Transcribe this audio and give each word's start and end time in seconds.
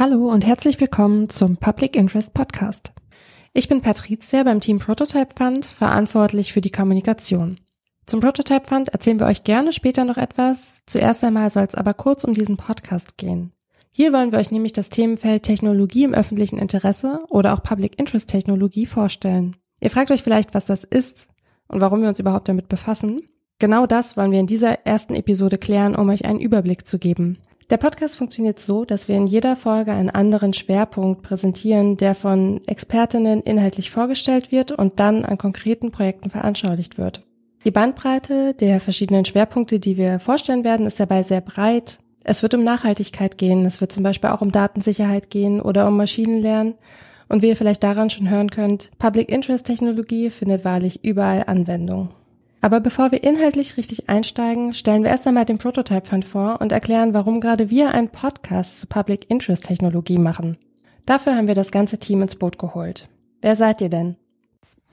Hallo 0.00 0.30
und 0.30 0.46
herzlich 0.46 0.80
willkommen 0.80 1.28
zum 1.28 1.56
Public 1.56 1.96
Interest 1.96 2.32
Podcast. 2.32 2.92
Ich 3.52 3.68
bin 3.68 3.80
Patricia 3.80 4.44
beim 4.44 4.60
Team 4.60 4.78
Prototype 4.78 5.34
Fund, 5.36 5.66
verantwortlich 5.66 6.52
für 6.52 6.60
die 6.60 6.70
Kommunikation. 6.70 7.58
Zum 8.06 8.20
Prototype 8.20 8.68
Fund 8.68 8.90
erzählen 8.90 9.18
wir 9.18 9.26
euch 9.26 9.42
gerne 9.42 9.72
später 9.72 10.04
noch 10.04 10.16
etwas. 10.16 10.82
Zuerst 10.86 11.24
einmal 11.24 11.50
soll 11.50 11.64
es 11.64 11.74
aber 11.74 11.94
kurz 11.94 12.22
um 12.22 12.32
diesen 12.32 12.56
Podcast 12.56 13.16
gehen. 13.16 13.50
Hier 13.90 14.12
wollen 14.12 14.30
wir 14.30 14.38
euch 14.38 14.52
nämlich 14.52 14.72
das 14.72 14.88
Themenfeld 14.88 15.42
Technologie 15.42 16.04
im 16.04 16.14
öffentlichen 16.14 16.60
Interesse 16.60 17.18
oder 17.28 17.52
auch 17.52 17.64
Public 17.64 17.98
Interest 17.98 18.30
Technologie 18.30 18.86
vorstellen. 18.86 19.56
Ihr 19.80 19.90
fragt 19.90 20.12
euch 20.12 20.22
vielleicht, 20.22 20.54
was 20.54 20.66
das 20.66 20.84
ist 20.84 21.26
und 21.66 21.80
warum 21.80 22.02
wir 22.02 22.08
uns 22.08 22.20
überhaupt 22.20 22.48
damit 22.48 22.68
befassen. 22.68 23.22
Genau 23.58 23.88
das 23.88 24.16
wollen 24.16 24.30
wir 24.30 24.38
in 24.38 24.46
dieser 24.46 24.86
ersten 24.86 25.16
Episode 25.16 25.58
klären, 25.58 25.96
um 25.96 26.08
euch 26.08 26.24
einen 26.24 26.38
Überblick 26.38 26.86
zu 26.86 27.00
geben. 27.00 27.38
Der 27.70 27.76
Podcast 27.76 28.16
funktioniert 28.16 28.58
so, 28.60 28.86
dass 28.86 29.08
wir 29.08 29.16
in 29.16 29.26
jeder 29.26 29.54
Folge 29.54 29.92
einen 29.92 30.08
anderen 30.08 30.54
Schwerpunkt 30.54 31.20
präsentieren, 31.20 31.98
der 31.98 32.14
von 32.14 32.62
Expertinnen 32.66 33.42
inhaltlich 33.42 33.90
vorgestellt 33.90 34.50
wird 34.50 34.72
und 34.72 34.98
dann 35.00 35.26
an 35.26 35.36
konkreten 35.36 35.90
Projekten 35.90 36.30
veranschaulicht 36.30 36.96
wird. 36.96 37.26
Die 37.66 37.70
Bandbreite 37.70 38.54
der 38.54 38.80
verschiedenen 38.80 39.26
Schwerpunkte, 39.26 39.80
die 39.80 39.98
wir 39.98 40.18
vorstellen 40.18 40.64
werden, 40.64 40.86
ist 40.86 40.98
dabei 40.98 41.24
sehr 41.24 41.42
breit. 41.42 41.98
Es 42.24 42.42
wird 42.42 42.54
um 42.54 42.64
Nachhaltigkeit 42.64 43.36
gehen, 43.36 43.66
es 43.66 43.82
wird 43.82 43.92
zum 43.92 44.02
Beispiel 44.02 44.30
auch 44.30 44.40
um 44.40 44.50
Datensicherheit 44.50 45.28
gehen 45.28 45.60
oder 45.60 45.88
um 45.88 45.96
Maschinenlernen. 45.98 46.74
Und 47.28 47.42
wie 47.42 47.48
ihr 47.48 47.56
vielleicht 47.56 47.82
daran 47.82 48.08
schon 48.08 48.30
hören 48.30 48.48
könnt, 48.48 48.90
Public 48.98 49.28
Interest 49.28 49.66
Technologie 49.66 50.30
findet 50.30 50.64
wahrlich 50.64 51.04
überall 51.04 51.44
Anwendung. 51.46 52.08
Aber 52.60 52.80
bevor 52.80 53.12
wir 53.12 53.22
inhaltlich 53.22 53.76
richtig 53.76 54.08
einsteigen, 54.08 54.74
stellen 54.74 55.04
wir 55.04 55.10
erst 55.10 55.26
einmal 55.26 55.44
den 55.44 55.58
Prototype 55.58 56.06
Fund 56.06 56.24
vor 56.24 56.60
und 56.60 56.72
erklären, 56.72 57.14
warum 57.14 57.40
gerade 57.40 57.70
wir 57.70 57.90
einen 57.92 58.08
Podcast 58.08 58.80
zu 58.80 58.86
Public 58.86 59.30
Interest 59.30 59.64
Technologie 59.64 60.18
machen. 60.18 60.58
Dafür 61.06 61.36
haben 61.36 61.46
wir 61.46 61.54
das 61.54 61.70
ganze 61.70 61.98
Team 61.98 62.22
ins 62.22 62.36
Boot 62.36 62.58
geholt. 62.58 63.08
Wer 63.40 63.56
seid 63.56 63.80
ihr 63.80 63.88
denn? 63.88 64.16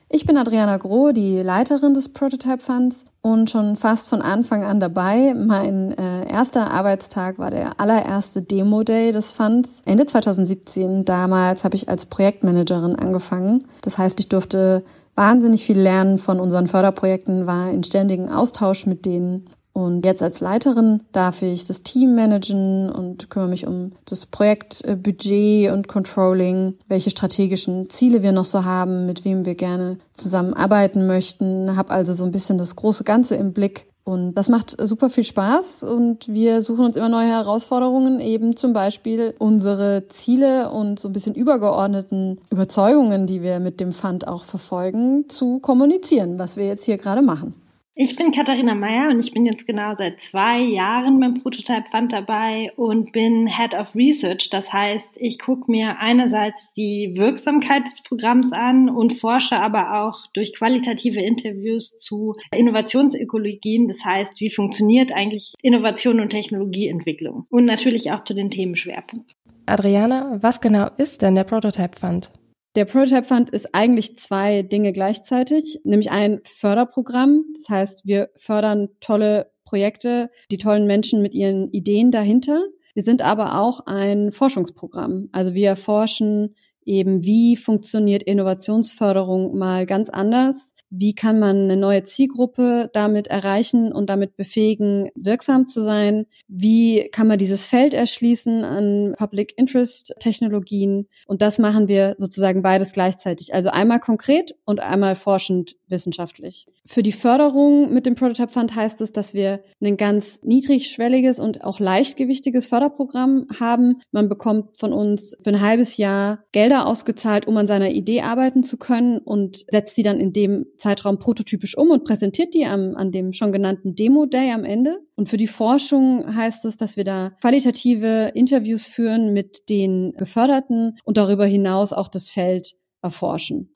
Ich 0.08 0.25
bin 0.27 0.38
Adriana 0.38 0.77
Groh, 0.77 1.11
die 1.11 1.41
Leiterin 1.41 1.95
des 1.95 2.09
Prototype 2.09 2.59
Funds 2.59 3.05
und 3.21 3.49
schon 3.49 3.75
fast 3.75 4.08
von 4.08 4.21
Anfang 4.21 4.63
an 4.63 4.80
dabei. 4.80 5.33
Mein 5.33 5.97
äh, 5.97 6.31
erster 6.31 6.71
Arbeitstag 6.71 7.39
war 7.39 7.49
der 7.49 7.80
allererste 7.81 8.43
Demo 8.43 8.83
Day 8.83 9.11
des 9.11 9.31
Funds 9.31 9.81
Ende 9.83 10.05
2017. 10.05 11.05
Damals 11.05 11.63
habe 11.63 11.75
ich 11.75 11.89
als 11.89 12.05
Projektmanagerin 12.05 12.95
angefangen. 12.95 13.67
Das 13.81 13.97
heißt, 13.97 14.19
ich 14.19 14.30
durfte 14.30 14.86
wahnsinnig 15.16 15.66
viel 15.66 15.80
lernen 15.80 16.17
von 16.19 16.39
unseren 16.39 16.67
Förderprojekten, 16.67 17.47
war 17.47 17.71
in 17.71 17.83
ständigen 17.83 18.30
Austausch 18.30 18.85
mit 18.85 19.05
denen. 19.05 19.49
Und 19.73 20.05
jetzt 20.05 20.23
als 20.23 20.39
Leiterin 20.39 21.03
darf 21.11 21.41
ich 21.41 21.66
das 21.66 21.83
Team 21.83 22.16
managen 22.16 22.89
und 22.89 23.30
kümmere 23.30 23.49
mich 23.49 23.67
um 23.67 23.91
das 24.05 24.25
Projektbudget 24.25 25.69
und 25.73 25.89
Controlling, 25.89 26.75
welche 26.88 27.09
strategischen 27.09 27.89
Ziele 27.89 28.23
wir 28.23 28.31
noch 28.31 28.45
so 28.45 28.63
haben, 28.63 29.05
mit 29.05 29.25
wem 29.25 29.45
wir 29.45 29.55
gerne 29.55 29.97
zusammenarbeiten 30.13 31.08
möchten, 31.08 31.75
habe 31.75 31.91
also 31.91 32.13
so 32.13 32.23
ein 32.23 32.31
bisschen 32.31 32.58
das 32.58 32.77
große 32.77 33.03
Ganze 33.03 33.36
im 33.36 33.52
Blick 33.52 33.88
und 34.06 34.36
das 34.36 34.50
macht 34.50 34.75
super 34.80 35.09
viel 35.09 35.23
Spaß 35.23 35.81
und 35.81 36.28
wir 36.28 36.61
suchen 36.61 36.86
uns 36.86 36.95
immer 36.95 37.09
neue 37.09 37.28
Herausforderungen, 37.28 38.20
eben 38.20 38.56
zum 38.56 38.72
Beispiel 38.72 39.34
unsere 39.39 40.08
Ziele 40.09 40.70
und 40.70 41.00
so 41.00 41.09
ein 41.09 41.11
bisschen 41.11 41.34
übergeordneten 41.34 42.39
Überzeugungen, 42.52 43.26
die 43.26 43.42
wir 43.42 43.59
mit 43.59 43.80
dem 43.80 43.94
Fund 43.94 44.28
auch 44.28 44.44
verfolgen, 44.44 45.28
zu 45.28 45.58
kommunizieren, 45.58 46.38
was 46.38 46.56
wir 46.56 46.67
jetzt 46.67 46.83
hier 46.83 46.98
gerade 46.98 47.23
machen. 47.23 47.56
Ich 47.97 48.17
bin 48.17 48.33
Katharina 48.33 48.75
Meyer 48.75 49.09
und 49.09 49.21
ich 49.21 49.31
bin 49.31 49.45
jetzt 49.45 49.65
genau 49.65 49.95
seit 49.95 50.19
zwei 50.19 50.59
Jahren 50.59 51.17
beim 51.21 51.35
Prototype 51.35 51.89
Fund 51.89 52.11
dabei 52.11 52.73
und 52.75 53.13
bin 53.13 53.47
Head 53.47 53.73
of 53.73 53.95
Research. 53.95 54.49
Das 54.49 54.73
heißt, 54.73 55.11
ich 55.15 55.39
gucke 55.39 55.71
mir 55.71 55.97
einerseits 55.97 56.73
die 56.73 57.13
Wirksamkeit 57.15 57.85
des 57.85 58.02
Programms 58.02 58.52
an 58.52 58.89
und 58.89 59.13
forsche 59.13 59.61
aber 59.61 60.02
auch 60.02 60.27
durch 60.33 60.53
qualitative 60.53 61.21
Interviews 61.21 61.95
zu 61.95 62.35
Innovationsökologien. 62.52 63.87
Das 63.87 64.03
heißt, 64.03 64.41
wie 64.41 64.52
funktioniert 64.52 65.14
eigentlich 65.14 65.53
Innovation 65.61 66.20
und 66.20 66.31
Technologieentwicklung 66.31 67.45
und 67.49 67.64
natürlich 67.64 68.11
auch 68.11 68.25
zu 68.25 68.33
den 68.33 68.49
Themenschwerpunkten. 68.49 69.33
Adriana, 69.67 70.37
was 70.41 70.59
genau 70.59 70.89
ist 70.97 71.21
denn 71.21 71.36
der 71.36 71.45
Prototype 71.45 71.97
Fund? 71.97 72.30
Der 72.75 72.83
Prototype 72.83 73.23
Fund 73.23 73.52
ist 73.52 73.73
eigentlich 73.73 74.17
zwei 74.17 74.61
Dinge 74.61 74.91
gleichzeitig, 74.91 75.80
nämlich 75.86 76.11
ein 76.11 76.41
Förderprogramm. 76.43 77.45
Das 77.53 77.69
heißt, 77.69 78.05
wir 78.05 78.30
fördern 78.36 78.89
tolle 78.99 79.49
Projekte, 79.63 80.30
die 80.52 80.58
tollen 80.58 80.85
Menschen 80.85 81.21
mit 81.21 81.33
ihren 81.33 81.69
Ideen 81.71 82.11
dahinter. 82.11 82.61
Wir 82.93 83.03
sind 83.03 83.21
aber 83.21 83.61
auch 83.61 83.85
ein 83.85 84.33
Forschungsprogramm. 84.33 85.30
Also 85.31 85.53
wir 85.53 85.69
erforschen 85.69 86.55
eben, 86.85 87.23
wie 87.23 87.57
funktioniert 87.57 88.23
Innovationsförderung 88.23 89.57
mal 89.57 89.85
ganz 89.85 90.09
anders 90.09 90.75
wie 90.97 91.13
kann 91.13 91.39
man 91.39 91.63
eine 91.63 91.77
neue 91.77 92.03
Zielgruppe 92.03 92.89
damit 92.93 93.27
erreichen 93.27 93.91
und 93.91 94.09
damit 94.09 94.37
befähigen, 94.37 95.09
wirksam 95.15 95.67
zu 95.67 95.83
sein? 95.83 96.25
Wie 96.47 97.09
kann 97.11 97.27
man 97.27 97.37
dieses 97.37 97.65
Feld 97.65 97.93
erschließen 97.93 98.63
an 98.63 99.15
Public 99.17 99.57
Interest 99.57 100.13
Technologien? 100.19 101.07
Und 101.27 101.41
das 101.41 101.59
machen 101.59 101.87
wir 101.87 102.15
sozusagen 102.17 102.61
beides 102.61 102.93
gleichzeitig. 102.93 103.53
Also 103.53 103.69
einmal 103.69 103.99
konkret 103.99 104.55
und 104.65 104.79
einmal 104.79 105.15
forschend 105.15 105.75
wissenschaftlich. 105.87 106.67
Für 106.85 107.03
die 107.03 107.11
Förderung 107.11 107.93
mit 107.93 108.05
dem 108.05 108.15
Prototype 108.15 108.52
Fund 108.52 108.75
heißt 108.75 109.02
es, 109.02 109.11
dass 109.11 109.33
wir 109.33 109.63
ein 109.83 109.97
ganz 109.97 110.39
niedrigschwelliges 110.43 111.39
und 111.39 111.63
auch 111.63 111.79
leichtgewichtiges 111.79 112.67
Förderprogramm 112.67 113.47
haben. 113.59 114.02
Man 114.11 114.29
bekommt 114.29 114.77
von 114.77 114.93
uns 114.93 115.35
für 115.43 115.49
ein 115.49 115.61
halbes 115.61 115.97
Jahr 115.97 116.43
Gelder 116.52 116.74
ausgezahlt, 116.83 117.47
um 117.47 117.58
an 117.58 117.67
seiner 117.67 117.89
Idee 117.89 118.21
arbeiten 118.21 118.63
zu 118.63 118.77
können 118.77 119.19
und 119.19 119.65
setzt 119.69 119.97
die 119.97 120.03
dann 120.03 120.19
in 120.19 120.33
dem 120.33 120.65
Zeitraum 120.77 121.19
prototypisch 121.19 121.77
um 121.77 121.91
und 121.91 122.03
präsentiert 122.03 122.53
die 122.53 122.65
am, 122.65 122.95
an 122.95 123.11
dem 123.11 123.31
schon 123.31 123.52
genannten 123.52 123.95
Demo 123.95 124.25
Day 124.25 124.52
am 124.52 124.65
Ende. 124.65 124.99
Und 125.15 125.30
für 125.30 125.37
die 125.37 125.47
Forschung 125.47 126.35
heißt 126.35 126.65
es, 126.65 126.77
dass 126.77 126.97
wir 126.97 127.03
da 127.03 127.31
qualitative 127.41 128.31
Interviews 128.33 128.85
führen 128.85 129.33
mit 129.33 129.69
den 129.69 130.13
Geförderten 130.18 130.97
und 131.03 131.18
darüber 131.18 131.45
hinaus 131.45 131.94
auch 131.94 132.07
das 132.07 132.30
Feld 132.30 132.74
erforschen. 133.01 133.75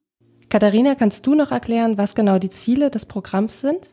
Katharina, 0.49 0.95
kannst 0.95 1.25
du 1.27 1.35
noch 1.35 1.51
erklären, 1.51 1.97
was 1.97 2.15
genau 2.15 2.39
die 2.39 2.49
Ziele 2.49 2.89
des 2.89 3.05
Programms 3.05 3.61
sind? 3.61 3.91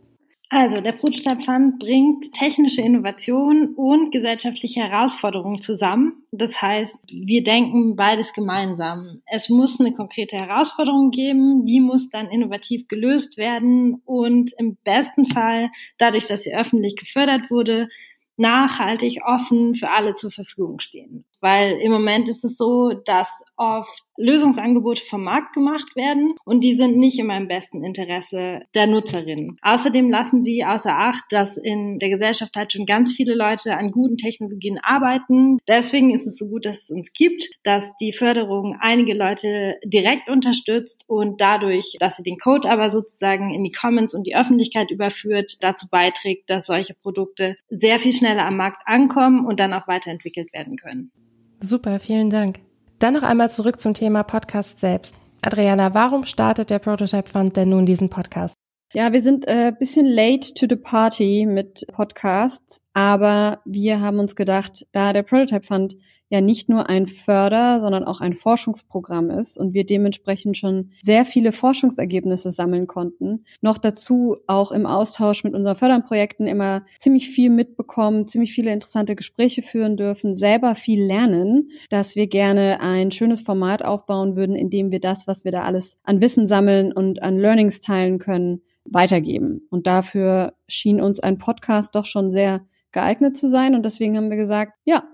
Also, 0.49 0.81
der 0.81 0.93
Prototype 0.93 1.41
Fund 1.41 1.81
bringt 1.81 2.33
technische 2.33 2.81
Innovation 2.81 3.75
und 3.75 4.13
gesellschaftliche 4.13 4.81
Herausforderungen 4.81 5.61
zusammen. 5.61 6.25
Das 6.31 6.63
heißt, 6.63 6.95
wir 7.09 7.43
denken 7.43 7.97
beides 7.97 8.33
gemeinsam. 8.33 9.23
Es 9.27 9.49
muss 9.49 9.81
eine 9.81 9.93
konkrete 9.93 10.37
Herausforderung 10.37 11.11
geben, 11.11 11.67
die 11.67 11.81
muss 11.81 12.11
dann 12.11 12.29
innovativ 12.29 12.87
gelöst 12.87 13.37
werden 13.39 14.01
und 14.05 14.53
im 14.59 14.77
besten 14.85 15.25
Fall, 15.25 15.71
dadurch, 15.99 16.29
dass 16.29 16.45
sie 16.45 16.55
öffentlich 16.55 16.95
gefördert 16.95 17.51
wurde, 17.51 17.89
nachhaltig 18.37 19.23
offen 19.27 19.75
für 19.75 19.91
alle 19.91 20.15
zur 20.15 20.31
Verfügung 20.31 20.79
stehen. 20.79 21.25
Weil 21.41 21.79
im 21.81 21.93
Moment 21.93 22.29
ist 22.29 22.45
es 22.45 22.57
so, 22.57 22.93
dass 23.05 23.43
oft 23.57 24.03
Lösungsangebote 24.19 25.05
vom 25.05 25.25
Markt 25.25 25.55
gemacht 25.55 25.95
werden 25.95 26.35
und 26.45 26.63
die 26.63 26.75
sind 26.75 26.97
nicht 26.97 27.19
immer 27.19 27.37
im 27.37 27.49
besten 27.49 27.85
Interesse 27.85 28.63
der 28.75 28.87
Nutzerinnen. 28.87 29.59
Außerdem 29.63 30.11
lassen 30.11 30.43
sie 30.43 30.65
außer 30.65 30.97
Acht, 30.97 31.25
dass 31.31 31.57
in 31.57 31.99
der 31.99 32.09
Gesellschaft 32.09 32.57
halt 32.57 32.73
schon 32.73 32.87
ganz 32.87 33.15
viele 33.15 33.35
Leute 33.35 33.77
an 33.77 33.91
guten 33.91 34.17
Technologien 34.17 34.79
arbeiten. 34.83 35.59
Deswegen 35.69 36.13
ist 36.15 36.27
es 36.27 36.39
so 36.39 36.49
gut, 36.49 36.65
dass 36.65 36.85
es 36.85 36.91
uns 36.91 37.13
gibt, 37.13 37.51
dass 37.63 37.93
die 38.01 38.13
Förderung 38.13 38.77
einige 38.81 39.15
Leute 39.15 39.77
direkt 39.85 40.29
unterstützt 40.31 41.05
und 41.07 41.41
dadurch, 41.41 41.97
dass 42.01 42.17
sie 42.17 42.23
den 42.23 42.39
Code 42.39 42.69
aber 42.71 42.89
sozusagen 42.91 43.55
in 43.55 43.65
die 43.65 43.73
Commons 43.73 44.15
und 44.15 44.27
die 44.27 44.37
Öffentlichkeit 44.37 44.91
überführt, 44.91 45.59
dazu 45.61 45.87
beiträgt, 45.91 46.49
dass 46.49 46.67
solche 46.67 46.95
Produkte 46.95 47.57
sehr 47.69 48.01
viel 48.01 48.13
schneller 48.13 48.47
am 48.47 48.57
Markt 48.57 48.83
ankommen 48.87 49.47
und 49.47 49.61
dann 49.61 49.73
auch 49.73 49.87
weiterentwickelt 49.87 50.53
werden 50.53 50.77
können. 50.77 51.13
Super, 51.61 52.01
vielen 52.01 52.31
Dank. 52.31 52.61
Dann 52.99 53.15
noch 53.15 53.23
einmal 53.23 53.51
zurück 53.51 53.81
zum 53.81 53.95
Thema 53.95 54.23
Podcast 54.23 54.81
selbst. 54.81 55.15
Adriana, 55.43 55.95
warum 55.95 56.25
startet 56.25 56.71
der 56.71 56.79
Prototype 56.79 57.29
Fund 57.29 57.57
denn 57.57 57.71
nun 57.71 57.87
diesen 57.87 58.11
Podcast? 58.11 58.55
Ja, 58.93 59.13
wir 59.13 59.23
sind 59.23 59.47
ein 59.49 59.69
äh, 59.69 59.73
bisschen 59.77 60.07
late 60.07 60.55
to 60.55 60.67
the 60.69 60.77
party 60.77 61.47
mit 61.47 61.87
Podcasts, 61.93 62.81
aber 62.95 63.61
wir 63.65 64.01
haben 64.01 64.19
uns 64.19 64.37
gedacht, 64.37 64.87
da 64.93 65.13
der 65.13 65.23
Prototype 65.23 65.67
Fund 65.67 65.97
ja 66.29 66.41
nicht 66.41 66.69
nur 66.69 66.89
ein 66.89 67.07
Förder, 67.07 67.81
sondern 67.81 68.05
auch 68.05 68.21
ein 68.21 68.35
Forschungsprogramm 68.35 69.31
ist 69.31 69.59
und 69.59 69.75
wir 69.75 69.85
dementsprechend 69.87 70.57
schon 70.57 70.91
sehr 71.03 71.25
viele 71.25 71.53
Forschungsergebnisse 71.53 72.51
sammeln 72.51 72.87
konnten. 72.87 73.45
Noch 73.61 73.79
dazu 73.79 74.37
auch 74.47 74.73
im 74.73 74.87
Austausch 74.87 75.45
mit 75.45 75.55
unseren 75.55 75.77
Förderprojekten 75.77 76.47
immer 76.47 76.85
ziemlich 76.99 77.31
viel 77.31 77.51
mitbekommen, 77.51 78.27
ziemlich 78.27 78.53
viele 78.53 78.73
interessante 78.73 79.15
Gespräche 79.15 79.63
führen 79.63 79.97
dürfen, 79.97 80.35
selber 80.35 80.75
viel 80.75 81.05
lernen, 81.05 81.71
dass 81.91 82.17
wir 82.17 82.27
gerne 82.27 82.81
ein 82.81 83.13
schönes 83.13 83.43
Format 83.43 83.85
aufbauen 83.85 84.37
würden, 84.37 84.57
in 84.57 84.71
dem 84.71 84.91
wir 84.91 85.01
das, 85.01 85.27
was 85.27 85.45
wir 85.45 85.53
da 85.53 85.63
alles 85.63 85.97
an 86.03 86.21
Wissen 86.21 86.49
sammeln 86.49 86.93
und 86.93 87.23
an 87.23 87.39
Learnings 87.39 87.81
teilen 87.81 88.19
können, 88.19 88.63
weitergeben. 88.85 89.67
Und 89.71 89.87
dafür 89.87 90.55
schien 90.69 91.01
uns 91.01 91.21
ein 91.21 91.39
Podcast 91.39 91.95
doch 91.95 92.07
schon 92.07 92.33
sehr 92.33 92.67
geeignet 92.93 93.37
zu 93.37 93.51
sein. 93.51 93.75
Und 93.75 93.85
deswegen 93.85 94.17
haben 94.17 94.31
wir 94.31 94.37
gesagt, 94.37 94.73
ja, 94.85 95.05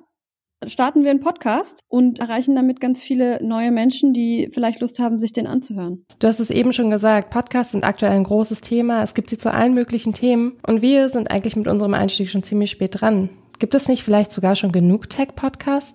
starten 0.68 1.04
wir 1.04 1.10
einen 1.10 1.20
Podcast 1.20 1.80
und 1.88 2.18
erreichen 2.18 2.54
damit 2.54 2.80
ganz 2.80 3.02
viele 3.02 3.42
neue 3.44 3.70
Menschen, 3.70 4.12
die 4.12 4.50
vielleicht 4.52 4.80
Lust 4.80 4.98
haben, 4.98 5.18
sich 5.18 5.32
den 5.32 5.46
anzuhören. 5.46 6.04
Du 6.18 6.26
hast 6.26 6.40
es 6.40 6.50
eben 6.50 6.72
schon 6.72 6.90
gesagt, 6.90 7.30
Podcasts 7.30 7.72
sind 7.72 7.84
aktuell 7.84 8.12
ein 8.12 8.24
großes 8.24 8.60
Thema. 8.60 9.02
Es 9.02 9.14
gibt 9.14 9.30
sie 9.30 9.38
zu 9.38 9.52
allen 9.52 9.74
möglichen 9.74 10.12
Themen 10.12 10.58
und 10.66 10.82
wir 10.82 11.08
sind 11.08 11.30
eigentlich 11.30 11.56
mit 11.56 11.68
unserem 11.68 11.94
Einstieg 11.94 12.30
schon 12.30 12.42
ziemlich 12.42 12.70
spät 12.70 13.00
dran. 13.00 13.30
Gibt 13.58 13.74
es 13.74 13.88
nicht 13.88 14.02
vielleicht 14.02 14.32
sogar 14.32 14.56
schon 14.56 14.72
genug 14.72 15.08
Tech-Podcasts? 15.08 15.94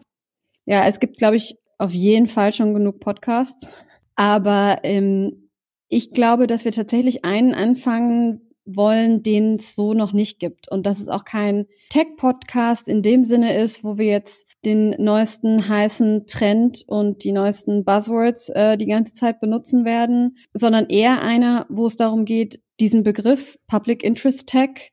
Ja, 0.65 0.85
es 0.85 0.99
gibt, 0.99 1.17
glaube 1.17 1.35
ich, 1.35 1.55
auf 1.77 1.91
jeden 1.93 2.27
Fall 2.27 2.53
schon 2.53 2.73
genug 2.73 2.99
Podcasts. 2.99 3.69
Aber 4.15 4.79
ähm, 4.83 5.49
ich 5.89 6.11
glaube, 6.11 6.47
dass 6.47 6.65
wir 6.65 6.71
tatsächlich 6.71 7.23
einen 7.23 7.53
anfangen 7.53 8.46
wollen, 8.67 9.23
den 9.23 9.55
es 9.55 9.75
so 9.75 9.93
noch 9.93 10.13
nicht 10.13 10.39
gibt. 10.39 10.69
Und 10.69 10.85
dass 10.85 10.99
es 10.99 11.07
auch 11.07 11.25
kein 11.25 11.65
Tech-Podcast 11.89 12.87
in 12.87 13.01
dem 13.01 13.23
Sinne 13.23 13.57
ist, 13.57 13.83
wo 13.83 13.97
wir 13.97 14.05
jetzt 14.05 14.45
den 14.65 14.89
neuesten 14.97 15.69
heißen 15.69 16.27
Trend 16.27 16.83
und 16.87 17.23
die 17.23 17.31
neuesten 17.31 17.85
Buzzwords 17.85 18.49
äh, 18.49 18.77
die 18.77 18.87
ganze 18.87 19.13
Zeit 19.13 19.39
benutzen 19.39 19.85
werden, 19.85 20.37
sondern 20.53 20.87
eher 20.87 21.21
einer, 21.21 21.65
wo 21.69 21.87
es 21.87 21.95
darum 21.95 22.25
geht, 22.25 22.61
diesen 22.79 23.03
Begriff 23.03 23.57
Public 23.67 24.03
Interest 24.03 24.47
Tech 24.47 24.91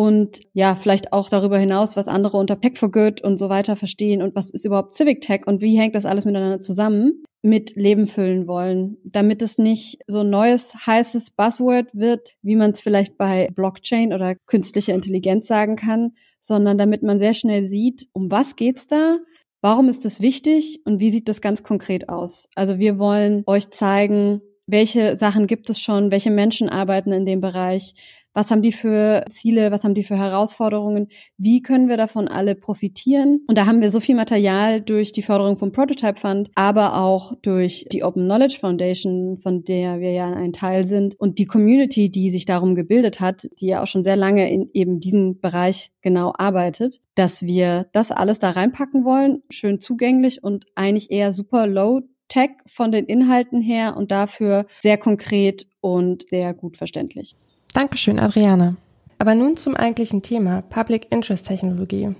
und 0.00 0.40
ja, 0.54 0.76
vielleicht 0.76 1.12
auch 1.12 1.28
darüber 1.28 1.58
hinaus, 1.58 1.94
was 1.94 2.08
andere 2.08 2.38
unter 2.38 2.58
Tech 2.58 2.78
for 2.78 2.90
Good 2.90 3.20
und 3.20 3.36
so 3.36 3.50
weiter 3.50 3.76
verstehen 3.76 4.22
und 4.22 4.34
was 4.34 4.48
ist 4.48 4.64
überhaupt 4.64 4.94
Civic 4.94 5.20
Tech 5.20 5.46
und 5.46 5.60
wie 5.60 5.78
hängt 5.78 5.94
das 5.94 6.06
alles 6.06 6.24
miteinander 6.24 6.58
zusammen, 6.58 7.22
mit 7.42 7.76
Leben 7.76 8.06
füllen 8.06 8.46
wollen, 8.46 8.96
damit 9.04 9.42
es 9.42 9.58
nicht 9.58 9.98
so 10.06 10.20
ein 10.20 10.30
neues 10.30 10.72
heißes 10.86 11.32
Buzzword 11.32 11.88
wird, 11.92 12.30
wie 12.40 12.56
man 12.56 12.70
es 12.70 12.80
vielleicht 12.80 13.18
bei 13.18 13.50
Blockchain 13.54 14.14
oder 14.14 14.36
künstlicher 14.46 14.94
Intelligenz 14.94 15.46
sagen 15.46 15.76
kann, 15.76 16.12
sondern 16.40 16.78
damit 16.78 17.02
man 17.02 17.18
sehr 17.18 17.34
schnell 17.34 17.66
sieht, 17.66 18.08
um 18.14 18.30
was 18.30 18.56
geht's 18.56 18.86
da, 18.86 19.18
warum 19.60 19.90
ist 19.90 20.06
es 20.06 20.22
wichtig 20.22 20.80
und 20.86 21.00
wie 21.00 21.10
sieht 21.10 21.28
das 21.28 21.42
ganz 21.42 21.62
konkret 21.62 22.08
aus. 22.08 22.48
Also 22.54 22.78
wir 22.78 22.98
wollen 22.98 23.42
euch 23.44 23.68
zeigen, 23.68 24.40
welche 24.66 25.18
Sachen 25.18 25.46
gibt 25.46 25.68
es 25.68 25.80
schon, 25.80 26.10
welche 26.10 26.30
Menschen 26.30 26.68
arbeiten 26.68 27.12
in 27.12 27.26
dem 27.26 27.40
Bereich, 27.40 27.94
was 28.32 28.50
haben 28.50 28.62
die 28.62 28.72
für 28.72 29.24
Ziele? 29.28 29.70
Was 29.70 29.84
haben 29.84 29.94
die 29.94 30.04
für 30.04 30.16
Herausforderungen? 30.16 31.08
Wie 31.36 31.62
können 31.62 31.88
wir 31.88 31.96
davon 31.96 32.28
alle 32.28 32.54
profitieren? 32.54 33.40
Und 33.48 33.58
da 33.58 33.66
haben 33.66 33.80
wir 33.80 33.90
so 33.90 34.00
viel 34.00 34.14
Material 34.14 34.80
durch 34.80 35.12
die 35.12 35.22
Förderung 35.22 35.56
vom 35.56 35.72
Prototype 35.72 36.20
Fund, 36.20 36.50
aber 36.54 36.96
auch 36.96 37.34
durch 37.42 37.86
die 37.92 38.04
Open 38.04 38.24
Knowledge 38.24 38.58
Foundation, 38.60 39.38
von 39.42 39.64
der 39.64 40.00
wir 40.00 40.12
ja 40.12 40.32
ein 40.32 40.52
Teil 40.52 40.86
sind 40.86 41.18
und 41.18 41.38
die 41.38 41.46
Community, 41.46 42.10
die 42.10 42.30
sich 42.30 42.44
darum 42.44 42.74
gebildet 42.74 43.20
hat, 43.20 43.48
die 43.60 43.66
ja 43.66 43.82
auch 43.82 43.86
schon 43.86 44.02
sehr 44.02 44.16
lange 44.16 44.50
in 44.50 44.70
eben 44.72 45.00
diesem 45.00 45.40
Bereich 45.40 45.90
genau 46.00 46.32
arbeitet, 46.36 47.00
dass 47.14 47.42
wir 47.42 47.88
das 47.92 48.12
alles 48.12 48.38
da 48.38 48.50
reinpacken 48.50 49.04
wollen, 49.04 49.42
schön 49.50 49.80
zugänglich 49.80 50.42
und 50.42 50.66
eigentlich 50.74 51.10
eher 51.10 51.32
super 51.32 51.66
low 51.66 52.02
Tech 52.28 52.50
von 52.66 52.92
den 52.92 53.06
Inhalten 53.06 53.60
her 53.60 53.96
und 53.96 54.12
dafür 54.12 54.66
sehr 54.80 54.96
konkret 54.96 55.66
und 55.80 56.30
sehr 56.30 56.54
gut 56.54 56.76
verständlich. 56.76 57.34
Dankeschön, 57.74 58.18
Adriana. 58.18 58.76
Aber 59.18 59.34
nun 59.34 59.56
zum 59.56 59.76
eigentlichen 59.76 60.22
Thema, 60.22 60.62
Public 60.62 61.06
Interest 61.10 61.46
Technologie. 61.46 62.14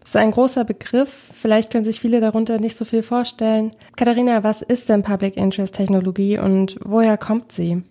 Das 0.00 0.10
ist 0.10 0.16
ein 0.16 0.30
großer 0.30 0.64
Begriff, 0.64 1.30
vielleicht 1.32 1.70
können 1.72 1.86
sich 1.86 1.98
viele 1.98 2.20
darunter 2.20 2.58
nicht 2.58 2.76
so 2.76 2.84
viel 2.84 3.02
vorstellen. 3.02 3.72
Katharina, 3.96 4.44
was 4.44 4.60
ist 4.60 4.90
denn 4.90 5.02
Public 5.02 5.36
Interest 5.36 5.74
Technologie 5.74 6.38
und 6.38 6.76
woher 6.84 7.16
kommt 7.16 7.52
sie? 7.52 7.82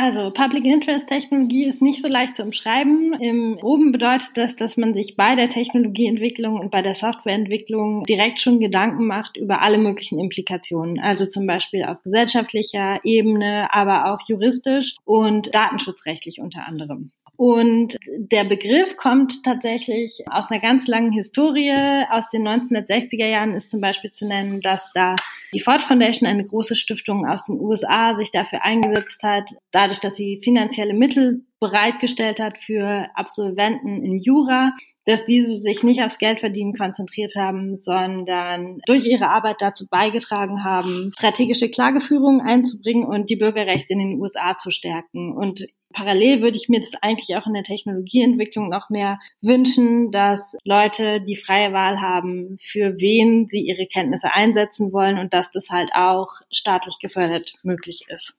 Also 0.00 0.30
Public 0.30 0.64
Interest 0.64 1.08
Technologie 1.08 1.64
ist 1.64 1.82
nicht 1.82 2.00
so 2.00 2.06
leicht 2.06 2.36
zu 2.36 2.44
umschreiben. 2.44 3.14
Im 3.14 3.56
Groben 3.56 3.90
bedeutet 3.90 4.30
das, 4.36 4.54
dass 4.54 4.76
man 4.76 4.94
sich 4.94 5.16
bei 5.16 5.34
der 5.34 5.48
Technologieentwicklung 5.48 6.60
und 6.60 6.70
bei 6.70 6.82
der 6.82 6.94
Softwareentwicklung 6.94 8.04
direkt 8.04 8.40
schon 8.40 8.60
Gedanken 8.60 9.08
macht 9.08 9.36
über 9.36 9.60
alle 9.60 9.76
möglichen 9.76 10.20
Implikationen. 10.20 11.00
Also 11.00 11.26
zum 11.26 11.48
Beispiel 11.48 11.82
auf 11.82 12.00
gesellschaftlicher 12.02 13.00
Ebene, 13.02 13.74
aber 13.74 14.12
auch 14.12 14.20
juristisch 14.28 14.94
und 15.04 15.52
datenschutzrechtlich 15.52 16.40
unter 16.40 16.68
anderem. 16.68 17.10
Und 17.38 17.96
der 18.16 18.42
Begriff 18.42 18.96
kommt 18.96 19.44
tatsächlich 19.44 20.24
aus 20.28 20.50
einer 20.50 20.60
ganz 20.60 20.88
langen 20.88 21.12
Historie. 21.12 21.70
Aus 22.10 22.30
den 22.30 22.42
1960er 22.42 23.28
Jahren 23.28 23.54
ist 23.54 23.70
zum 23.70 23.80
Beispiel 23.80 24.10
zu 24.10 24.26
nennen, 24.26 24.60
dass 24.60 24.90
da 24.92 25.14
die 25.54 25.60
Ford 25.60 25.84
Foundation, 25.84 26.28
eine 26.28 26.44
große 26.44 26.74
Stiftung 26.74 27.28
aus 27.28 27.44
den 27.44 27.60
USA, 27.60 28.16
sich 28.16 28.32
dafür 28.32 28.64
eingesetzt 28.64 29.22
hat, 29.22 29.48
dadurch, 29.70 30.00
dass 30.00 30.16
sie 30.16 30.40
finanzielle 30.42 30.94
Mittel 30.94 31.44
bereitgestellt 31.60 32.40
hat 32.40 32.58
für 32.58 33.08
Absolventen 33.14 34.04
in 34.04 34.18
Jura, 34.18 34.72
dass 35.04 35.24
diese 35.24 35.60
sich 35.60 35.84
nicht 35.84 36.02
aufs 36.02 36.18
Geldverdienen 36.18 36.74
konzentriert 36.74 37.34
haben, 37.36 37.76
sondern 37.76 38.80
durch 38.86 39.06
ihre 39.06 39.28
Arbeit 39.28 39.58
dazu 39.60 39.86
beigetragen 39.88 40.64
haben, 40.64 41.12
strategische 41.16 41.70
Klageführungen 41.70 42.40
einzubringen 42.40 43.04
und 43.04 43.30
die 43.30 43.36
Bürgerrechte 43.36 43.92
in 43.92 44.00
den 44.00 44.20
USA 44.20 44.58
zu 44.58 44.72
stärken. 44.72 45.32
Und 45.32 45.64
Parallel 45.94 46.42
würde 46.42 46.56
ich 46.56 46.68
mir 46.68 46.80
das 46.80 46.92
eigentlich 47.00 47.34
auch 47.36 47.46
in 47.46 47.54
der 47.54 47.62
Technologieentwicklung 47.62 48.68
noch 48.68 48.90
mehr 48.90 49.18
wünschen, 49.40 50.10
dass 50.10 50.54
Leute 50.66 51.20
die 51.22 51.36
freie 51.36 51.72
Wahl 51.72 52.00
haben, 52.00 52.56
für 52.60 53.00
wen 53.00 53.48
sie 53.48 53.60
ihre 53.60 53.86
Kenntnisse 53.86 54.32
einsetzen 54.32 54.92
wollen 54.92 55.18
und 55.18 55.32
dass 55.32 55.50
das 55.50 55.70
halt 55.70 55.90
auch 55.94 56.28
staatlich 56.52 56.98
gefördert 57.00 57.54
möglich 57.62 58.04
ist. 58.08 58.36